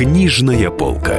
[0.00, 1.18] Книжная полка.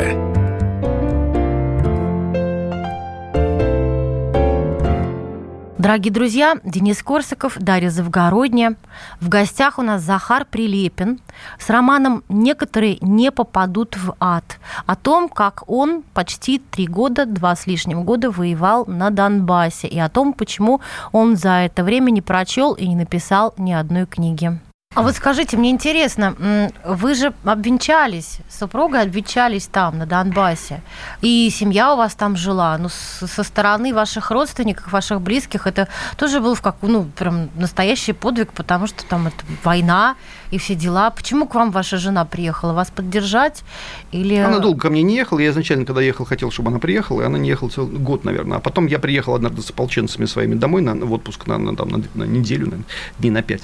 [5.77, 8.75] Дорогие друзья, Денис Корсаков, Дарья Завгородня.
[9.19, 11.19] В гостях у нас Захар Прилепин
[11.59, 17.55] с романом «Некоторые не попадут в ад» о том, как он почти три года, два
[17.55, 22.23] с лишним года воевал на Донбассе и о том, почему он за это время не
[22.23, 24.59] прочел и не написал ни одной книги.
[24.93, 26.35] А вот скажите, мне интересно,
[26.83, 30.81] вы же обвенчались, супругой обвенчались там, на Донбассе,
[31.21, 36.41] и семья у вас там жила, ну, со стороны ваших родственников, ваших близких, это тоже
[36.41, 40.17] был в как, ну, прям настоящий подвиг, потому что там это война,
[40.51, 41.09] и все дела.
[41.09, 42.73] Почему к вам ваша жена приехала?
[42.73, 43.63] Вас поддержать?
[44.11, 44.35] Или...
[44.35, 45.39] Она долго ко мне не ехала.
[45.39, 48.57] Я изначально, когда ехал, хотел, чтобы она приехала, и она не ехала целый год, наверное.
[48.57, 51.89] А потом я приехал однажды с ополченцами своими домой на, в отпуск на, на, там,
[51.89, 52.83] на, на неделю, на,
[53.19, 53.63] дней на пять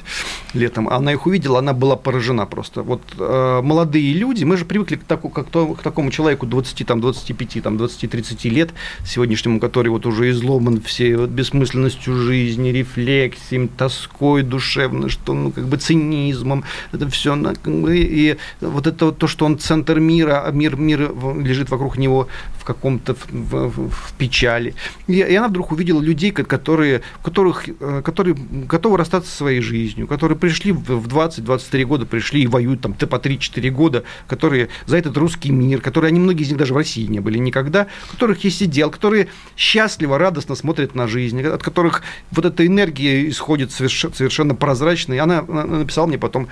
[0.53, 0.87] летом.
[0.87, 2.83] А она их увидела, она была поражена просто.
[2.83, 6.87] Вот э, молодые люди, мы же привыкли к, таку, как то, к такому человеку 20,
[6.87, 8.69] там, 25, там, 20-30 лет
[9.05, 15.67] сегодняшнему, который вот уже изломан всей вот бессмысленностью жизни, рефлексией, тоской душевной, что, ну, как
[15.67, 17.35] бы цинизмом, это все,
[17.65, 21.97] и, и вот это вот то, что он центр мира, а мир, мир лежит вокруг
[21.97, 22.27] него
[22.59, 24.75] в каком-то в, в, в печали.
[25.07, 30.07] И, и она вдруг увидела людей, которые, которых, э, которые готовы расстаться со своей жизнью,
[30.07, 35.17] которые пришли в 20-23 года, пришли и воюют там по 3-4 года, которые за этот
[35.17, 38.61] русский мир, которые, они многие из них даже в России не были никогда, которых есть
[38.63, 45.19] идеал, которые счастливо, радостно смотрят на жизнь, от которых вот эта энергия исходит совершенно, прозрачной.
[45.19, 46.47] Она, она написала мне потом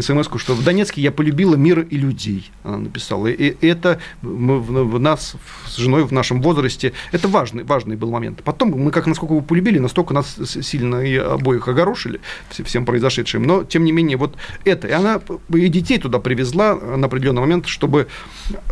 [0.00, 2.50] смс что в Донецке я полюбила мир и людей.
[2.62, 3.28] Она написала.
[3.28, 8.42] И это мы, в нас с женой в нашем возрасте, это важный, важный был момент.
[8.42, 13.42] Потом мы как насколько его полюбили, настолько нас сильно и обоих огорошили всем произошедшим.
[13.42, 14.88] Но, тем не менее, вот это.
[14.88, 15.20] И она
[15.52, 18.08] и детей туда привезла на определенный момент, чтобы,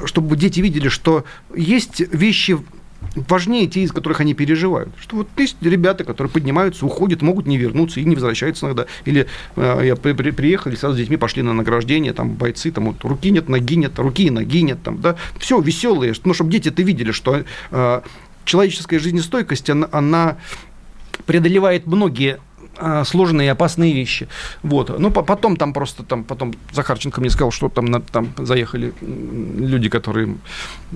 [0.04, 2.58] чтобы дети видели, что есть вещи
[3.28, 4.90] важнее те, из которых они переживают.
[5.00, 8.86] Что вот есть ребята, которые поднимаются, уходят, могут не вернуться и не возвращаются иногда.
[9.04, 12.86] Или э, я при, при, приехали, сразу с детьми пошли на награждение, там бойцы, там
[12.86, 16.50] вот, руки нет, ноги нет, руки и ноги нет, там, да, все веселые, ну, чтобы
[16.50, 18.00] дети это видели, что э,
[18.44, 20.36] человеческая жизнестойкость, она, она
[21.26, 22.38] преодолевает многие
[23.04, 24.28] сложные и опасные вещи.
[24.62, 24.98] Вот.
[24.98, 30.36] Ну, потом там просто, там, потом Захарченко мне сказал, что там, там заехали люди, которые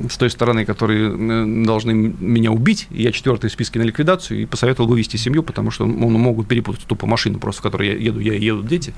[0.09, 4.89] с той стороны, которые должны меня убить, я четвертый в списке на ликвидацию, и посоветовал
[4.89, 8.35] вывести семью, потому что ну, могут перепутать тупо машину, просто в которой я еду, я
[8.35, 8.95] еду дети.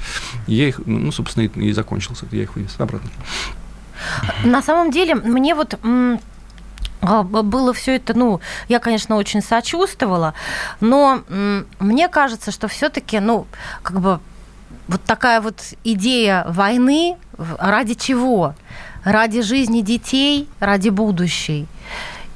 [0.46, 3.10] И я их, ну, собственно, и, закончился, я их вывез обратно.
[4.44, 6.18] На самом деле, мне вот а,
[7.02, 10.34] было все это, ну, я, конечно, очень сочувствовала,
[10.80, 11.22] но
[11.78, 13.46] мне кажется, что все-таки, ну,
[13.82, 14.20] как бы
[14.88, 18.54] вот такая вот идея войны ради чего?
[19.04, 21.66] Ради жизни детей, ради будущей.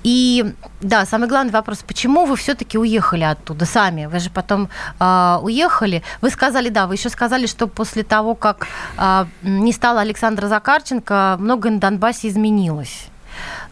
[0.05, 4.05] И да, самый главный вопрос, почему вы все-таки уехали оттуда сами?
[4.07, 4.69] Вы же потом
[5.01, 6.03] э, уехали.
[6.21, 8.67] Вы сказали, да, вы еще сказали, что после того, как
[8.99, 13.09] э, не стало Александра Закарченко, многое на Донбассе изменилось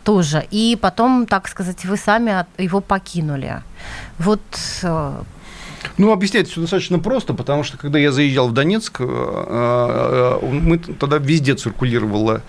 [0.04, 0.44] тоже.
[0.50, 3.62] И потом, так сказать, вы сами его покинули.
[4.18, 4.40] Вот
[4.82, 5.22] э,
[5.98, 10.78] ну, объяснять все достаточно просто, потому что когда я заезжал в Донецк, э, э, мы
[10.78, 12.42] тогда везде циркулировала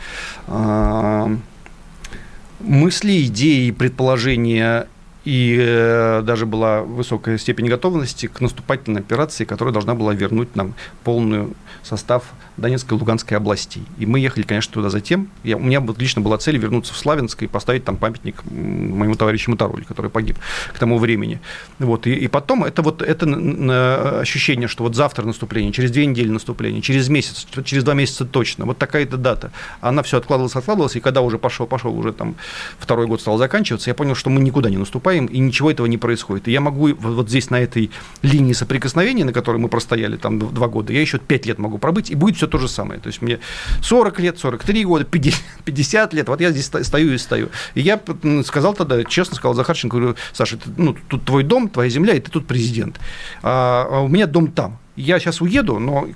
[2.60, 4.88] мысли, идеи, предположения
[5.26, 11.50] и даже была высокая степень готовности к наступательной операции, которая должна была вернуть нам полный
[11.82, 12.24] состав
[12.58, 13.84] Донецкой и Луганской областей.
[13.98, 15.30] И мы ехали, конечно, туда затем.
[15.44, 19.16] Я, у меня вот лично была цель вернуться в Славянск и поставить там памятник моему
[19.16, 20.38] товарищу Мотороле, который погиб
[20.74, 21.40] к тому времени.
[21.80, 22.06] Вот.
[22.08, 26.82] И, и потом это вот это ощущение, что вот завтра наступление, через две недели наступление,
[26.82, 29.52] через месяц, через два месяца точно, вот такая-то дата.
[29.82, 32.36] Она все откладывалась, откладывалась, и когда уже пошел, пошел уже там
[32.78, 35.98] второй год стал заканчиваться, я понял, что мы никуда не наступаем, и ничего этого не
[35.98, 36.48] происходит.
[36.48, 40.68] И я могу вот, здесь на этой линии соприкосновения, на которой мы простояли там два
[40.68, 43.00] года, я еще пять лет могу пробыть, и будет все то же самое.
[43.00, 43.40] То есть мне
[43.82, 47.50] 40 лет, 43 года, 50 лет, вот я здесь стою и стою.
[47.76, 48.00] И я
[48.46, 52.20] сказал тогда, честно сказал Захарченко, говорю, Саша, это, ну, тут твой дом, твоя земля, и
[52.20, 53.00] ты тут президент.
[53.42, 54.80] А, а у меня дом там.
[54.96, 56.08] Я сейчас уеду, но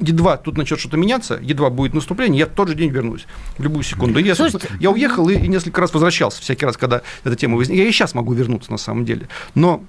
[0.00, 3.62] едва тут начнет что-то меняться, едва будет наступление, я в тот же день вернусь, в
[3.62, 4.18] любую секунду.
[4.18, 4.34] Я,
[4.80, 7.82] я уехал и, и несколько раз возвращался, всякий раз, когда эта тема возникла.
[7.82, 9.28] Я и сейчас могу вернуться, на самом деле.
[9.54, 9.84] Но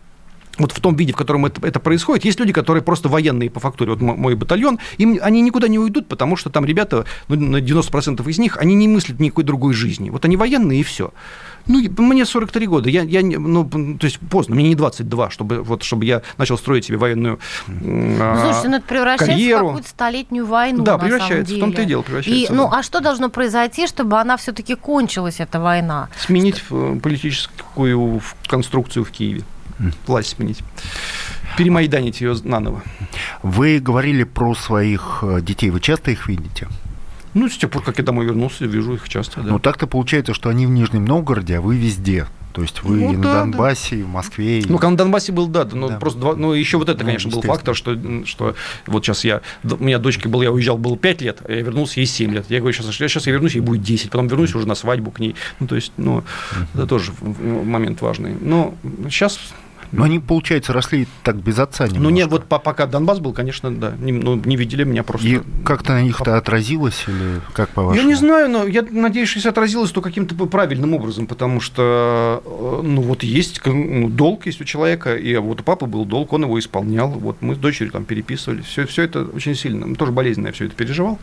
[0.58, 3.60] вот в том виде, в котором это, это происходит, есть люди, которые просто военные по
[3.60, 3.92] фактуре.
[3.92, 8.28] Вот мой батальон, им, они никуда не уйдут, потому что там ребята, ну, на 90%
[8.30, 10.10] из них, они не мыслят никакой другой жизни.
[10.10, 11.14] Вот они военные, и все.
[11.68, 15.84] Ну, мне 43 года, я, я ну, то есть поздно, мне не 22, чтобы, вот,
[15.84, 19.66] чтобы я начал строить себе военную ну, Слушайте, ну это превращается карьеру.
[19.66, 22.54] в какую-то столетнюю войну, Да, превращается, в том-то и дело, превращается.
[22.54, 26.10] И, ну, а что должно произойти, чтобы она все-таки кончилась, эта война?
[26.20, 29.44] Сменить э, политическую конструкцию в Киеве
[30.08, 30.60] власть сменить.
[31.58, 32.84] Перемайданить ее наново.
[33.44, 35.70] Вы говорили про своих э, детей.
[35.70, 36.68] Вы часто их видите?
[37.36, 39.52] Ну, с тех пор, как я домой вернулся, вижу их часто, да.
[39.52, 42.26] Ну, так-то получается, что они в Нижнем Новгороде, а вы везде.
[42.54, 44.02] То есть вы ну, и да, на Донбассе, да.
[44.02, 44.64] и в Москве.
[44.66, 45.98] Ну, когда на Донбассе был, да, но да.
[45.98, 48.56] просто два, ну, еще вот это, ну, конечно, был фактор, что, что
[48.88, 52.00] вот сейчас я, у меня дочке был, я уезжал, было 5 лет, а я вернулся,
[52.00, 52.46] ей 7 лет.
[52.48, 55.20] Я говорю, сейчас, сейчас я вернусь, ей будет 10, потом вернусь уже на свадьбу к
[55.20, 55.36] ней.
[55.60, 56.66] Ну, то есть, ну, uh-huh.
[56.76, 58.38] это тоже момент важный.
[58.40, 58.74] Но
[59.10, 59.38] сейчас
[59.98, 62.04] Но они, получается, росли так без отца немножко.
[62.04, 65.28] Ну, нет, вот пока Донбасс был, конечно, да, не, ну, не видели меня просто.
[65.28, 69.38] И как-то на них-то отразилось или как по Я не знаю, но я надеюсь, что
[69.38, 74.62] если отразилось, то каким-то правильным образом, потому что, э, ну, вот есть ну, долг есть
[74.62, 77.92] у человека, и вот у папы был долг, он его исполнял, вот мы с дочерью
[77.92, 81.20] там переписывали, все, все это очень сильно, тоже болезненно я все это переживал.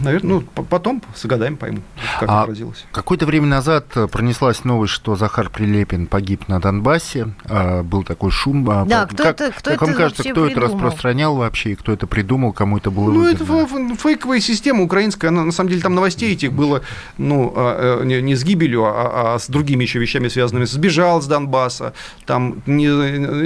[0.00, 1.80] Наверное, ну, потом с годами пойму,
[2.20, 2.84] как а отразилось.
[2.92, 8.68] Какое-то время назад пронеслась новость, что Захар Прилепин погиб на Донбассе, а, был такой шум.
[8.68, 10.50] А, да, кто как, это, кто как это вам кажется, кто придумал?
[10.50, 13.64] это распространял вообще, и кто это придумал, кому это было Ну, выгодно?
[13.64, 16.82] это фейковая система украинская, она, на самом деле там новостей этих было,
[17.18, 20.64] ну, а, э, не с гибелью, а, а с другими еще вещами связанными.
[20.64, 21.94] Сбежал с Донбасса,
[22.26, 22.88] там не,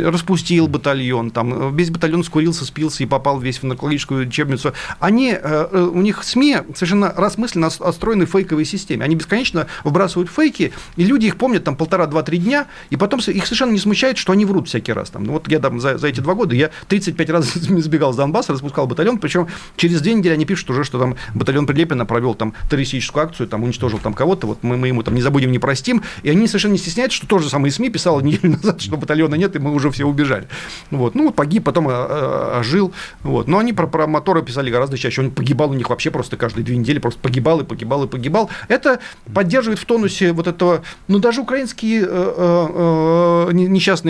[0.05, 4.73] распустил батальон, там весь батальон скурился, спился и попал весь в наркологическую лечебницу.
[4.99, 9.05] Они, э, э, у них СМИ совершенно рассмысленно отстроены фейковой системе.
[9.05, 13.73] Они бесконечно выбрасывают фейки, и люди их помнят там полтора-два-три дня, и потом их совершенно
[13.73, 15.11] не смущает, что они врут всякий раз.
[15.11, 15.25] Там.
[15.25, 18.53] Ну, вот я там за, за эти два года я 35 раз сбегал с Донбасса,
[18.53, 22.55] распускал батальон, причем через две недели они пишут уже, что там батальон Прилепина провел там
[22.71, 26.03] террористическую акцию, там уничтожил там кого-то, вот мы, мы ему там не забудем, не простим,
[26.23, 29.57] и они совершенно не стесняются, что тоже самые СМИ писало неделю назад, что батальона нет,
[29.57, 30.47] и мы уже все убежали.
[30.91, 31.15] Вот.
[31.15, 32.93] Ну, вот погиб, потом а, а, ожил.
[33.23, 33.49] Вот.
[33.49, 35.23] Но они про, про моторы писали гораздо чаще.
[35.23, 38.51] Он погибал у них вообще просто каждые две недели, просто погибал и погибал и погибал.
[38.69, 39.01] Это
[39.33, 43.53] поддерживает в тонусе вот этого, ну, даже украинские э, э, э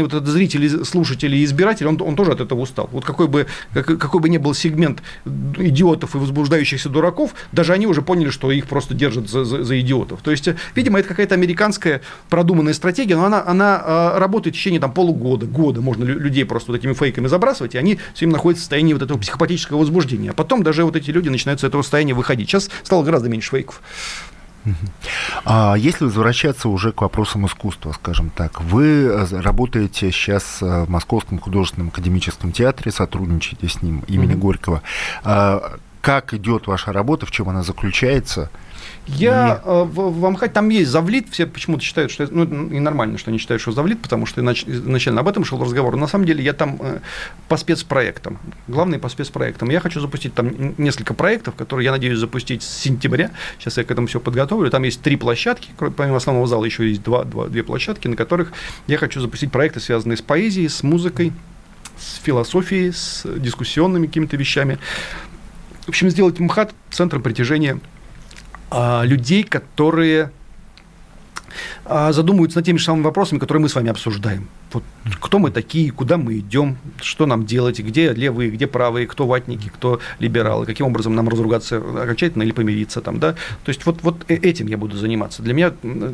[0.00, 2.88] несчастные вот зрители, слушатели и избиратели, он, он тоже от этого устал.
[2.92, 5.02] Вот какой бы, как, какой бы ни был сегмент
[5.58, 9.80] идиотов и возбуждающихся дураков, даже они уже поняли, что их просто держат за, за, за
[9.80, 10.20] идиотов.
[10.22, 14.80] То есть, видимо, это какая-то американская продуманная стратегия, но она, она э, работает в течение
[14.80, 15.80] там, полугода, года.
[15.80, 19.02] Можно людей просто вот этими фейками забрасывать, и они все время находятся в состоянии вот
[19.02, 20.30] этого психопатического возбуждения.
[20.30, 22.48] А потом даже вот эти люди начинают с этого состояния выходить.
[22.48, 23.80] Сейчас стало гораздо меньше фейков.
[25.44, 30.90] А если возвращаться уже к вопросам искусства, скажем так, вы э, работаете сейчас э, в
[30.90, 34.38] Московском художественном академическом театре, сотрудничаете с ним имени mm-hmm.
[34.38, 34.82] Горького.
[35.24, 38.50] А как идет ваша работа, в чем она заключается?
[39.16, 43.18] Я э, в, в Амхате, там есть завлит, все почему-то считают, что ну, и нормально,
[43.18, 45.94] что они считают, что завлит, потому что инач, изначально об этом шел разговор.
[45.94, 47.00] Но на самом деле я там э,
[47.48, 49.70] по спецпроектам, главный по спецпроектам.
[49.70, 53.30] Я хочу запустить там несколько проектов, которые я надеюсь запустить с сентября.
[53.58, 54.70] Сейчас я к этому все подготовлю.
[54.70, 58.52] Там есть три площадки, помимо основного зала еще есть два, два, две площадки, на которых
[58.86, 61.32] я хочу запустить проекты, связанные с поэзией, с музыкой,
[61.98, 64.78] с философией, с дискуссионными какими-то вещами.
[65.86, 67.80] В общем, сделать МХАТ центром притяжения
[69.04, 70.30] людей, которые
[71.84, 74.48] а, задумываются над теми же самыми вопросами, которые мы с вами обсуждаем
[75.20, 79.68] кто мы такие, куда мы идем, что нам делать, где левые, где правые, кто ватники,
[79.68, 83.32] кто либералы, каким образом нам разругаться окончательно или помириться там, да.
[83.64, 85.42] То есть вот, вот э, этим я буду заниматься.
[85.42, 85.72] Для меня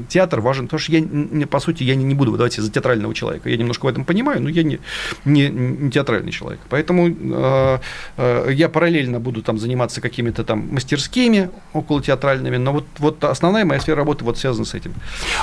[0.08, 3.48] театр важен, потому что я, по сути, я не буду выдавать за театрального человека.
[3.50, 4.78] Я немножко в этом понимаю, но я не,
[5.24, 6.60] не, не театральный человек.
[6.68, 7.78] Поэтому э,
[8.16, 13.64] э, я параллельно буду там заниматься какими-то там мастерскими около театральными, но вот, вот основная
[13.64, 14.94] моя сфера работы вот связана с этим.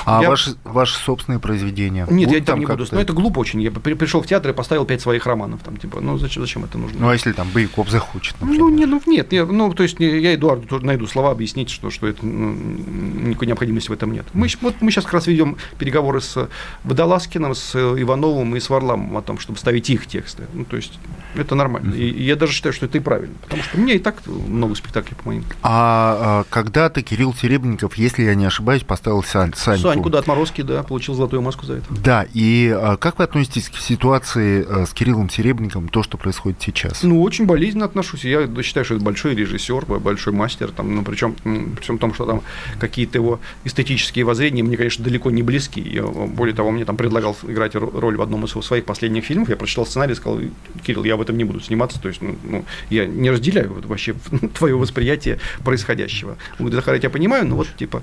[0.06, 0.30] А я...
[0.30, 2.06] ваши, ваши собственные произведения?
[2.10, 3.62] Нет, я там не буду это глупо очень.
[3.62, 5.60] Я пришел в театр и поставил пять своих романов.
[5.62, 6.98] Там, типа, ну зачем, зачем это нужно?
[7.00, 8.60] Ну, а если там Бояков захочет, например?
[8.60, 11.90] Ну, не, ну нет, я, ну, то есть я Эдуарду тоже найду слова объяснить, что,
[11.90, 14.26] что это ну, никакой необходимости в этом нет.
[14.32, 16.48] Мы, вот мы сейчас как раз ведем переговоры с
[16.84, 20.44] Водолазкиным, с Ивановым и с Варламом о том, чтобы ставить их тексты.
[20.52, 20.98] Ну, то есть
[21.36, 21.94] это нормально.
[21.94, 23.34] И, и я даже считаю, что это и правильно.
[23.42, 25.44] Потому что у меня и так много спектаклей по моим.
[25.62, 29.82] А, а когда-то Кирилл Серебренников, если я не ошибаюсь, поставил Сань, Саньку.
[29.82, 31.86] Саньку, да, отморозки, да, получил золотую маску за это.
[31.90, 36.60] Да, и а, как вы относитесь к ситуации э, с Кириллом Серебренниковым, то, что происходит
[36.60, 37.02] сейчас?
[37.02, 38.24] Ну, очень болезненно отношусь.
[38.24, 42.26] Я считаю, что это большой режиссер, большой мастер, там, ну, причем, при всем том, что
[42.26, 42.42] там
[42.78, 45.80] какие-то его эстетические воззрения мне, конечно, далеко не близки.
[45.80, 49.48] Я, более того, мне там предлагал играть роль в одном из своих последних фильмов.
[49.48, 50.40] Я прочитал сценарий и сказал,
[50.84, 52.00] Кирилл, я в этом не буду сниматься.
[52.00, 54.14] То есть, ну, ну я не разделяю вообще
[54.58, 56.36] твое восприятие происходящего.
[56.58, 58.02] Захар, я тебя понимаю, но вот, типа,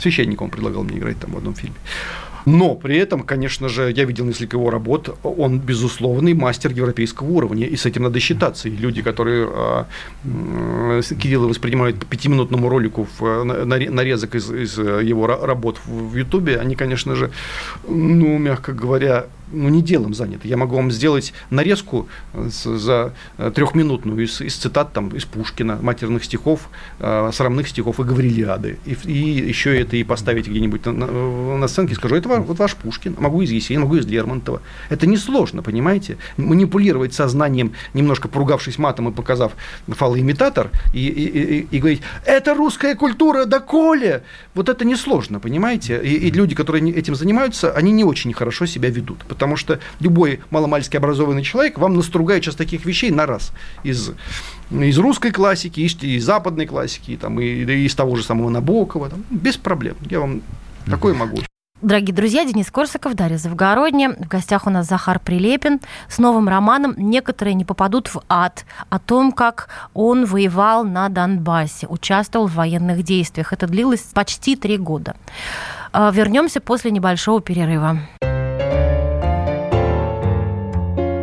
[0.00, 1.76] священник он предлагал мне играть там в одном фильме.
[2.46, 7.66] Но при этом, конечно же, я видел несколько его работ, он безусловный мастер европейского уровня,
[7.66, 8.68] и с этим надо считаться.
[8.68, 9.48] И люди, которые
[10.24, 16.74] э, Кирилла воспринимают по пятиминутному ролику в, нарезок из, из его работ в Ютубе, они,
[16.74, 17.30] конечно же,
[17.88, 20.48] ну, мягко говоря, ну, не делом заняты.
[20.48, 26.68] Я могу вам сделать нарезку за трехминутную из, из цитат там, из Пушкина, матерных стихов,
[26.98, 28.78] э, срамных стихов и Гаврилиады.
[28.84, 32.74] И, и еще это и поставить где-нибудь на, на, на сценке, скажу, это вот ваш
[32.76, 34.62] Пушкин, могу из Есенина, могу из Лермонтова.
[34.88, 36.16] Это несложно, понимаете?
[36.36, 39.52] Манипулировать сознанием, немножко поругавшись матом и показав
[39.88, 44.22] фалоимитатор, и, и, и, и говорить, это русская культура, да Коля!
[44.54, 46.00] Вот это несложно, понимаете?
[46.02, 50.38] И, и люди, которые этим занимаются, они не очень хорошо себя ведут, потому что любой
[50.50, 53.50] маломальски образованный человек вам настругает сейчас таких вещей на раз
[53.82, 54.12] из
[54.70, 59.08] из русской классики, из, из западной классики, там, и, и из того же самого Набокова,
[59.08, 59.96] там, без проблем.
[60.08, 60.42] Я вам
[60.86, 61.40] такое могу.
[61.82, 64.10] Дорогие друзья, Денис Корсаков, Дарья Завгородня.
[64.12, 69.00] В гостях у нас Захар Прилепин с новым романом «Некоторые не попадут в ад» о
[69.00, 73.52] том, как он воевал на Донбассе, участвовал в военных действиях.
[73.52, 75.16] Это длилось почти три года.
[75.92, 77.98] А, вернемся после небольшого перерыва.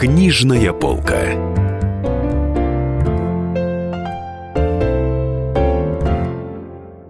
[0.00, 1.20] Книжная полка.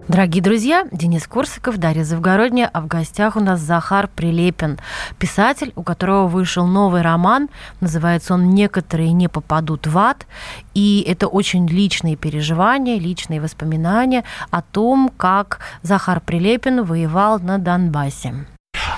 [0.09, 4.77] Дорогие друзья, Денис Корсаков, Дарья Завгородняя, а в гостях у нас Захар Прилепин,
[5.17, 7.47] писатель, у которого вышел новый роман,
[7.79, 10.27] называется он «Некоторые не попадут в ад»,
[10.73, 18.33] и это очень личные переживания, личные воспоминания о том, как Захар Прилепин воевал на Донбассе.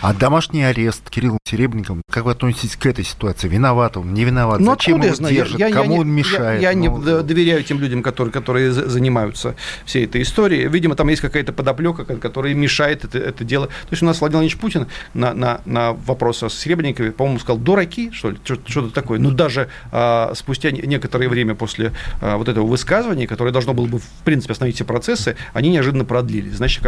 [0.03, 3.47] А домашний арест Кирилла Серебренникова, как вы относитесь к этой ситуации?
[3.47, 4.59] Виноват он, не виноват?
[4.59, 5.33] Ну, Зачем его знаю?
[5.33, 5.57] держат?
[5.57, 6.61] Я, Кому я, он мешает?
[6.61, 10.67] Я, я ну, не доверяю тем людям, которые, которые занимаются всей этой историей.
[10.67, 13.67] Видимо, там есть какая-то подоплека, которая мешает это, это дело.
[13.67, 17.59] То есть у нас Владимир Владимирович Путин на, на, на вопрос о Серебренникове, по-моему, сказал,
[17.59, 19.19] дураки, что ли, что-то такое.
[19.19, 23.99] Но даже а, спустя некоторое время после а, вот этого высказывания, которое должно было бы,
[23.99, 26.55] в принципе, остановить все процессы, они неожиданно продлились.
[26.55, 26.83] Значит,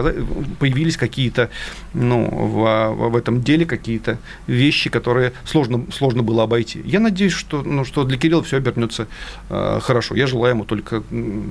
[0.60, 1.50] появились какие-то,
[1.94, 6.82] ну, в, в этом деле какие-то вещи, которые сложно, сложно было обойти.
[6.86, 9.08] Я надеюсь, что, ну, что для Кирилла все обернется
[9.50, 10.16] э, хорошо.
[10.16, 11.04] Я желаю ему только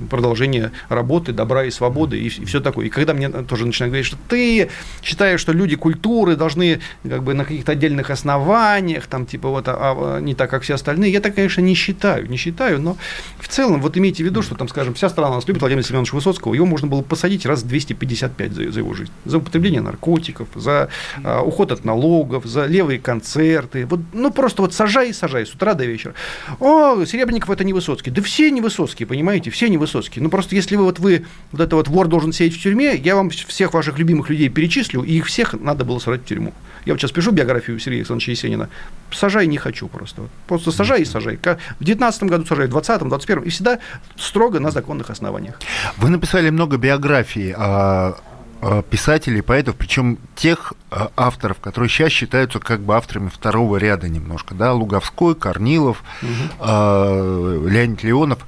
[0.09, 2.87] продолжения работы, добра и свободы и, и все такое.
[2.87, 4.69] И когда мне тоже начинают говорить, что ты
[5.03, 9.75] считаешь, что люди культуры должны как бы на каких-то отдельных основаниях, там типа вот а,
[9.77, 12.97] а, не так, как все остальные, я так, конечно, не считаю, не считаю, но
[13.39, 16.15] в целом вот имейте в виду, что там, скажем, вся страна нас любит Владимира Семеновича
[16.15, 20.89] Высоцкого, его можно было посадить раз 255 за, за его жизнь, за употребление наркотиков, за
[21.23, 23.85] а, уход от налогов, за левые концерты.
[23.85, 26.13] Вот, ну, просто вот сажай и сажай с утра до вечера.
[26.59, 28.11] О, Серебренников это не Высоцкий.
[28.11, 30.23] Да все не Высоцкие, понимаете, все не Высоцкие.
[30.23, 33.15] Ну, просто если вы вот вы, вот это вот вор должен сидеть в тюрьме, я
[33.15, 36.53] вам всех ваших любимых людей перечислю, и их всех надо было сажать в тюрьму.
[36.85, 38.69] Я вот сейчас пишу биографию Сергея Александровича Есенина.
[39.11, 40.23] Сажай не хочу просто.
[40.47, 41.39] Просто сажай и сажай.
[41.79, 43.79] В 19 году сажай, в 20 в 21 и всегда
[44.17, 45.59] строго на законных основаниях.
[45.97, 48.17] Вы написали много биографий а,
[48.89, 54.55] писателей, поэтов, причем тех э, авторов, которые сейчас считаются как бы авторами второго ряда немножко,
[54.55, 57.67] да, Луговской, Корнилов, угу.
[57.67, 58.39] Леонид Леонов.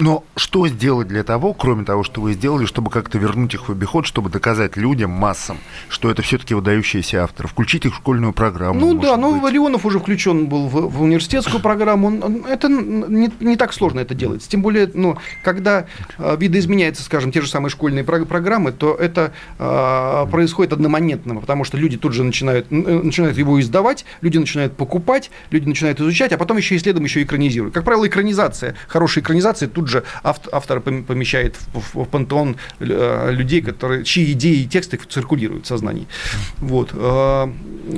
[0.00, 3.72] Но что сделать для того, кроме того, что вы сделали, чтобы как-то вернуть их в
[3.72, 5.58] обиход, чтобы доказать людям, массам,
[5.90, 8.80] что это все-таки выдающиеся авторы, включить их в школьную программу?
[8.80, 12.06] Ну да, ну Леонов уже включен был в, в университетскую программу.
[12.06, 14.48] Он, он, это не, не так сложно это делать.
[14.48, 15.84] Тем более, ну, когда
[16.16, 21.76] э, видоизменяются, скажем, те же самые школьные программы, то это э, происходит одномоментно, потому что
[21.76, 26.38] люди тут же начинают, э, начинают его издавать, люди начинают покупать, люди начинают изучать, а
[26.38, 27.74] потом еще и следом еще экранизируют.
[27.74, 29.89] Как правило, экранизация, хорошая экранизация тут же
[30.22, 36.06] автор помещает в, в пантеон э, людей, которые, чьи идеи и тексты циркулируют в сознании.
[36.58, 36.90] Вот.
[36.92, 37.48] Э,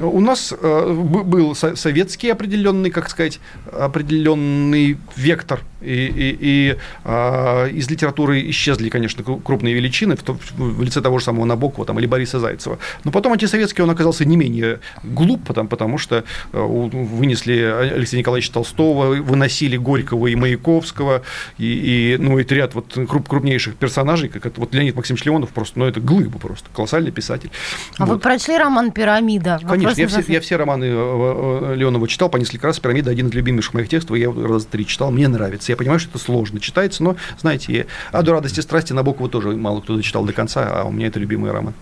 [0.02, 3.40] у нас э, был советский определенный, как сказать,
[3.72, 10.22] определенный вектор и, и, и э, из литературы исчезли, конечно, крупные величины в,
[10.56, 12.78] в лице того же самого Набокова там, или Бориса Зайцева.
[13.04, 17.58] Но потом антисоветский он оказался не менее глуп, потому, потому что э, вынесли
[17.94, 21.22] Алексея Николаевича Толстого, выносили Горького и Маяковского,
[21.58, 25.50] и, и ну, это ряд вот круп, крупнейших персонажей, как это, вот Леонид Максимович Леонов
[25.50, 27.50] просто, ну, это глыба просто, колоссальный писатель.
[27.98, 28.14] А вот.
[28.14, 29.60] вы прочли роман «Пирамида»?
[29.66, 32.78] Конечно, я все, я все романы э, Леонова читал по несколько раз.
[32.78, 35.71] «Пирамида» один из любимейших моих текстов, я его раз три читал, мне нравится.
[35.72, 39.80] Я понимаю, что это сложно читается, но, знаете, «А до радости страсти» Набокова тоже мало
[39.80, 41.72] кто дочитал до конца, а у меня это любимый роман.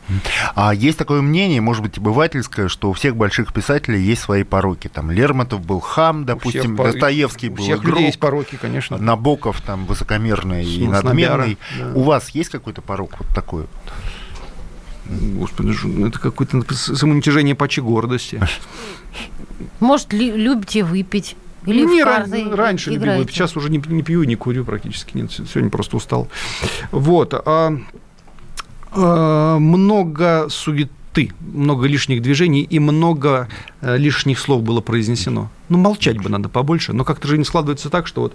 [0.55, 4.87] А есть такое мнение, может быть, обывательское, что у всех больших писателей есть свои пороки.
[4.87, 8.97] Там Лермонтов был хам, допустим, всех, Достоевский был всех игрок, людей есть пороки, конечно.
[8.97, 11.59] Набоков там высокомерный и надменный.
[11.77, 11.93] Да.
[11.95, 13.67] У вас есть какой-то порок вот такой?
[15.07, 18.41] Господи, это какое-то самоуничижение пачи гордости.
[19.81, 21.37] Может, любите выпить?
[21.67, 25.31] Или не, ран, раньше любил выпить, сейчас уже не, не пью, не курю практически, нет,
[25.31, 26.29] сегодня просто устал.
[26.91, 27.35] Вот.
[27.35, 27.77] А,
[28.93, 31.33] а, много суеты ты.
[31.41, 33.49] Много лишних движений и много
[33.81, 35.51] э, лишних слов было произнесено.
[35.69, 38.35] Ну, молчать бы надо побольше, но как-то не складывается так, что вот,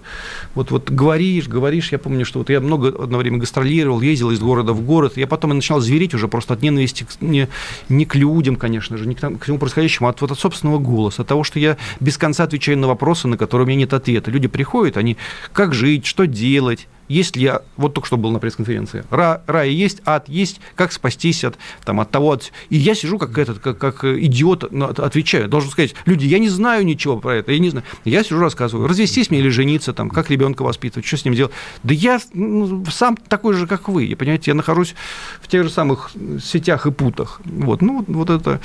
[0.54, 1.92] вот, вот говоришь, говоришь.
[1.92, 5.16] Я помню, что вот я много одно время гастролировал, ездил из города в город.
[5.16, 7.48] Я потом и начинал зверить уже просто от ненависти не,
[7.88, 10.78] не к людям, конечно же, не к, к всему происходящему, а от, вот от собственного
[10.78, 13.92] голоса, от того, что я без конца отвечаю на вопросы, на которые у меня нет
[13.94, 14.30] ответа.
[14.30, 15.16] Люди приходят, они
[15.52, 20.00] как жить, что делать, есть ли, вот только что был на пресс-конференции, Ра, рай есть,
[20.04, 22.52] ад есть, как спастись от, там, от того, от...
[22.70, 24.64] и я сижу как этот, как, как идиот,
[24.98, 28.40] отвечаю, должен сказать, люди, я не знаю ничего про это, я не знаю, я сижу
[28.40, 31.52] рассказываю, развестись мне или жениться, там, как ребенка воспитывать, что с ним делать,
[31.82, 34.94] да я ну, сам такой же, как вы, я, понимаете, я нахожусь
[35.40, 36.10] в тех же самых
[36.42, 38.60] сетях и путах, вот, ну, вот это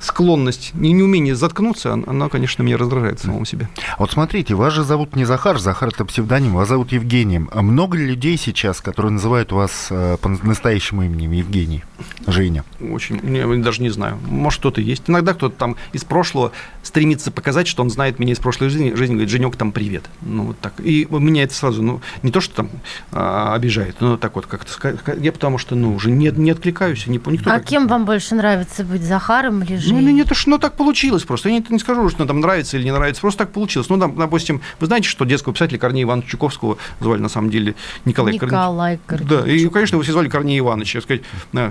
[0.00, 3.68] склонность, не, неумение заткнуться, она, конечно, меня раздражает самому себе.
[3.98, 7.50] Вот смотрите, вас же зовут не Захар, Захар это псевдоним, вас зовут Евгением.
[7.54, 11.84] Много ли людей сейчас, которые называют вас э, по настоящему имени Евгений,
[12.26, 12.64] Женя?
[12.80, 14.18] Очень, я даже не знаю.
[14.26, 15.04] Может, кто-то есть.
[15.08, 16.52] Иногда кто-то там из прошлого
[16.82, 20.10] стремится показать, что он знает меня из прошлой жизни, жизни говорит, Женек, там привет.
[20.22, 20.74] Ну, вот так.
[20.80, 22.70] И меня это сразу, ну, не то, что там
[23.12, 24.98] а, обижает, но так вот как-то.
[25.18, 27.06] Я потому что, ну, уже не, не откликаюсь.
[27.06, 27.64] Не, никто а так...
[27.64, 30.02] кем вам больше нравится быть, Захаром или Женей?
[30.02, 31.48] Ну, нет, это ж, ну, так получилось просто.
[31.48, 33.88] Я не, не скажу, что там нравится или не нравится, просто так получилось.
[33.88, 37.69] Ну, там, допустим, вы знаете, что детского писателя Корнея Ивановича Чуковского звали на самом деле
[38.04, 39.44] Николай, Николай Корнеевич.
[39.44, 40.94] Да, и, конечно, его все звали Корней Иванович.
[40.96, 41.22] Я сказать,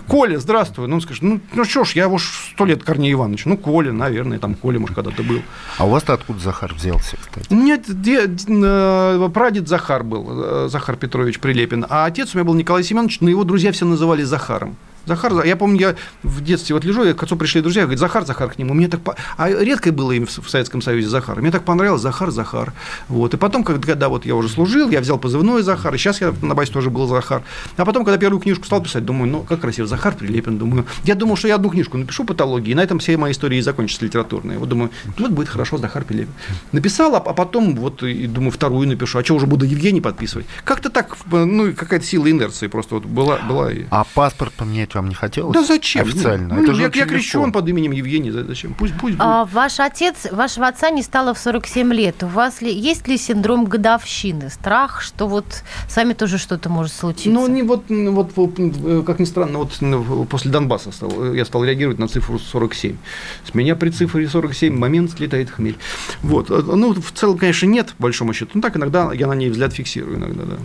[0.08, 0.88] Коля, здравствуй.
[0.88, 3.46] Ну, он скажет, ну, ну что ж, я уж сто лет Корней Иванович.
[3.46, 5.42] Ну, Коля, наверное, там Коля, может, когда-то был.
[5.78, 7.48] А у вас-то откуда Захар взялся, кстати?
[7.50, 12.46] У меня де, э, прадед Захар был, э, Захар Петрович Прилепин, а отец у меня
[12.46, 14.76] был Николай Семенович, но его друзья все называли Захаром.
[15.10, 18.26] Захар, я помню, я в детстве вот лежу, я к отцу пришли друзья, говорят, Захар,
[18.26, 18.74] Захар к нему.
[18.74, 19.02] Мне так,
[19.38, 21.42] а редко было им в Советском Союзе Захар.
[21.42, 22.74] Мне так понравилось Захар, Захар.
[23.08, 23.34] Вот.
[23.34, 26.54] И потом, когда вот я уже служил, я взял позывной Захар, и сейчас я на
[26.54, 27.42] базе тоже был Захар.
[27.76, 30.86] А потом, когда первую книжку стал писать, думаю, ну, как красиво, Захар Прилепин, думаю.
[31.04, 33.62] Я думал, что я одну книжку напишу патологии, и на этом все мои истории и
[33.62, 34.60] закончатся литературные.
[34.60, 36.34] Вот думаю, ну, вот будет хорошо, Захар Прилепин.
[36.72, 39.18] Написал, а потом вот, и думаю, вторую напишу.
[39.18, 40.46] А что, уже буду Евгений подписывать?
[40.64, 43.38] Как-то так, ну, какая-то сила инерции просто вот была.
[43.38, 43.72] была.
[43.90, 45.54] А паспорт поменять вам не хотелось?
[45.54, 46.08] Да зачем?
[46.08, 46.56] Официально.
[46.56, 48.74] Ну, Это я, я крещен под именем Евгений, зачем?
[48.74, 49.22] Пусть, пусть будет.
[49.22, 52.24] А, ваш отец, вашего отца не стало в 47 лет.
[52.24, 54.50] У вас ли, есть ли синдром годовщины?
[54.50, 57.30] Страх, что вот с вами тоже что-то может случиться?
[57.30, 62.00] Ну, не вот, вот, вот, как ни странно, вот после Донбасса стал, я стал реагировать
[62.00, 62.98] на цифру 47.
[63.50, 65.78] С меня при цифре 47 момент слетает хмель.
[66.22, 66.50] Вот.
[66.50, 68.52] Ну, в целом, конечно, нет, по большому счету.
[68.56, 70.58] Ну, так иногда я на ней взгляд фиксирую иногда, да.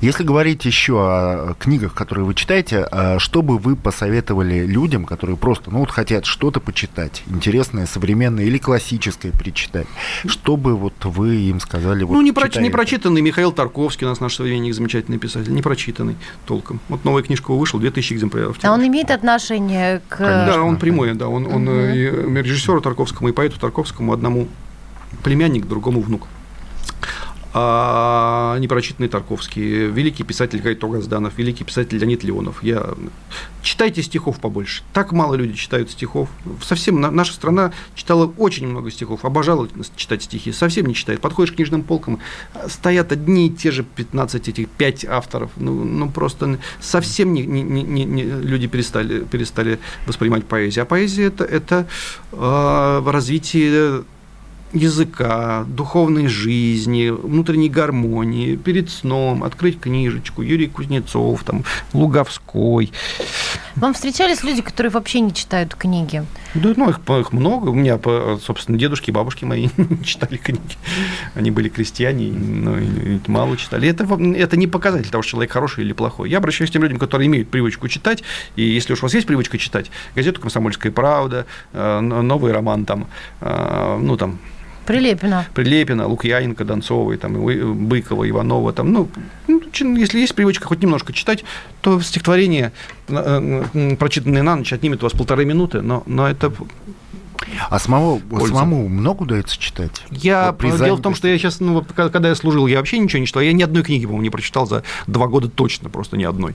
[0.00, 5.36] Если говорить еще о книгах, которые вы читаете, а что бы вы посоветовали людям, которые
[5.36, 9.86] просто, ну вот хотят что-то почитать, интересное, современное или классическое перечитать,
[10.26, 12.04] что бы вот вы им сказали?
[12.04, 15.62] Вот, ну, не, проч, не прочитанный Михаил Тарковский, у нас наш современник, замечательный писатель, не
[15.62, 16.80] прочитанный толком.
[16.88, 18.58] Вот новая книжка вышла, 2000 экземпляров.
[18.62, 20.16] А он имеет отношение к...
[20.16, 20.46] Конечно.
[20.46, 21.76] Да, он прямой, да, он, он угу.
[21.76, 24.48] и режиссеру Тарковскому, и поэту Тарковскому одному
[25.22, 26.26] племянник, другому внук
[27.56, 32.60] а непрочитанный Тарковский, великий писатель Гайто Газданов, великий писатель Леонид Леонов.
[32.64, 32.94] Я...
[33.62, 34.82] Читайте стихов побольше.
[34.92, 36.28] Так мало люди читают стихов.
[36.60, 41.20] Совсем наша страна читала очень много стихов, обожала читать стихи, совсем не читает.
[41.20, 42.18] Подходишь к книжным полкам,
[42.66, 45.52] стоят одни и те же 15 этих, 5 авторов.
[45.56, 50.82] Ну, ну просто совсем не, не, не, не, люди перестали, перестали воспринимать поэзию.
[50.82, 51.86] А поэзия это, это
[52.32, 54.02] э, развитие
[54.74, 62.92] языка, духовной жизни, внутренней гармонии, перед сном, открыть книжечку, Юрий Кузнецов, там, Луговской.
[63.76, 66.24] Вам встречались люди, которые вообще не читают книги?
[66.54, 67.70] Да, ну, их, их много.
[67.70, 67.98] У меня,
[68.40, 69.68] собственно, дедушки и бабушки мои
[70.04, 70.60] читали книги.
[71.34, 72.76] Они были крестьяне, но
[73.26, 73.88] мало читали.
[73.88, 76.30] Это, это не показатель того, что человек хороший или плохой.
[76.30, 78.22] Я обращаюсь к тем людям, которые имеют привычку читать,
[78.56, 83.06] и если уж у вас есть привычка читать, газету «Комсомольская правда», э, новый роман там,
[83.40, 84.38] э, ну, там,
[84.86, 85.46] Прилепина.
[85.54, 87.34] Прилепина, Лукьяненко, Донцовой, там,
[87.88, 88.72] Быкова, Иванова.
[88.72, 89.08] Там, ну,
[89.48, 89.60] ну,
[89.96, 91.44] если есть привычка хоть немножко читать,
[91.80, 92.72] то стихотворение,
[93.08, 96.52] э, прочитанное на ночь, отнимет у вас полторы минуты, но, но это
[97.70, 100.02] а самого, самому много удается читать?
[100.10, 103.20] Я, вот дело в том, что я сейчас, ну, когда я служил, я вообще ничего
[103.20, 103.42] не читал.
[103.42, 106.54] Я ни одной книги, по-моему, не прочитал за два года точно, просто ни одной.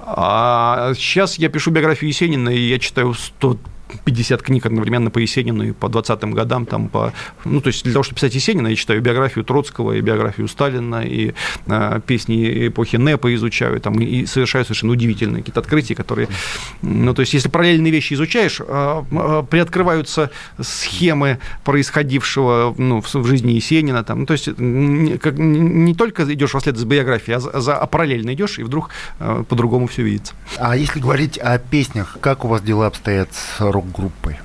[0.00, 3.58] А сейчас я пишу биографию Есенина, и я читаю 100
[4.04, 7.12] 50 книг одновременно по Есенину и по 20-м годам, там, по,
[7.44, 11.02] ну, то есть для того, чтобы писать Есенина, я читаю биографию Троцкого, и биографию Сталина,
[11.04, 11.34] и
[11.66, 16.28] э, песни эпохи НЭПа изучаю, там, и совершаю совершенно удивительные какие-то открытия, которые,
[16.82, 20.30] ну, то есть если параллельные вещи изучаешь, э, э, приоткрываются
[20.60, 26.24] схемы происходившего ну, в, в жизни Есенина, там, ну, то есть не, как, не только
[26.32, 30.02] идешь во след за биографией, а, за, а параллельно идешь, и вдруг э, по-другому все
[30.02, 30.34] видится.
[30.58, 34.38] А если говорить о песнях, как у вас дела обстоят с рок-группой?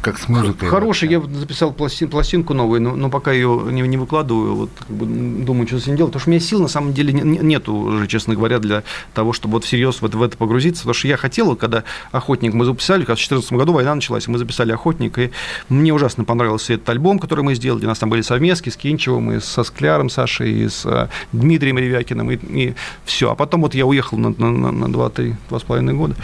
[0.00, 0.68] как с музыкой.
[0.68, 4.90] Хороший, я записал пластин, пластинку новую, но, но пока ее не, не выкладываю, вот как
[4.90, 7.38] бы, думаю, что с ним делать, потому что у меня сил на самом деле не,
[7.38, 10.94] нету уже, честно говоря, для того, чтобы вот всерьез в это, в это погрузиться, потому
[10.94, 14.72] что я хотел, когда «Охотник» мы записали, когда в 2014 году война началась, мы записали
[14.72, 15.30] «Охотник», и
[15.68, 19.32] мне ужасно понравился этот альбом, который мы сделали, у нас там были совместки с Кинчевым,
[19.32, 22.74] и со Скляром Сашей, и с э, Дмитрием Ревякиным, и, и
[23.04, 23.32] все.
[23.32, 26.14] А потом вот я уехал на, на, на, на 2-3, 2,5 года.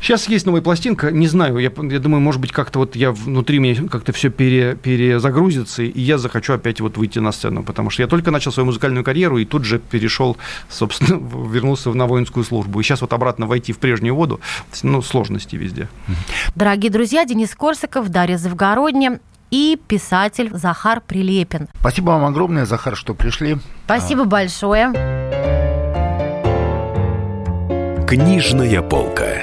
[0.00, 3.58] Сейчас есть новая пластинка, не знаю, я, я думаю, может быть, как-то вот я внутри
[3.58, 8.02] меня как-то все пере, перезагрузится, и я захочу опять вот выйти на сцену, потому что
[8.02, 10.36] я только начал свою музыкальную карьеру и тут же перешел,
[10.68, 11.20] собственно,
[11.52, 12.80] вернулся на воинскую службу.
[12.80, 14.40] И сейчас вот обратно войти в прежнюю воду,
[14.82, 15.88] ну, сложности везде.
[16.54, 21.68] Дорогие друзья, Денис Корсаков, Дарья Завгородня и писатель Захар Прилепин.
[21.80, 23.58] Спасибо вам огромное, Захар, что пришли.
[23.84, 24.26] Спасибо а...
[24.26, 24.92] большое.
[28.06, 29.42] Книжная полка.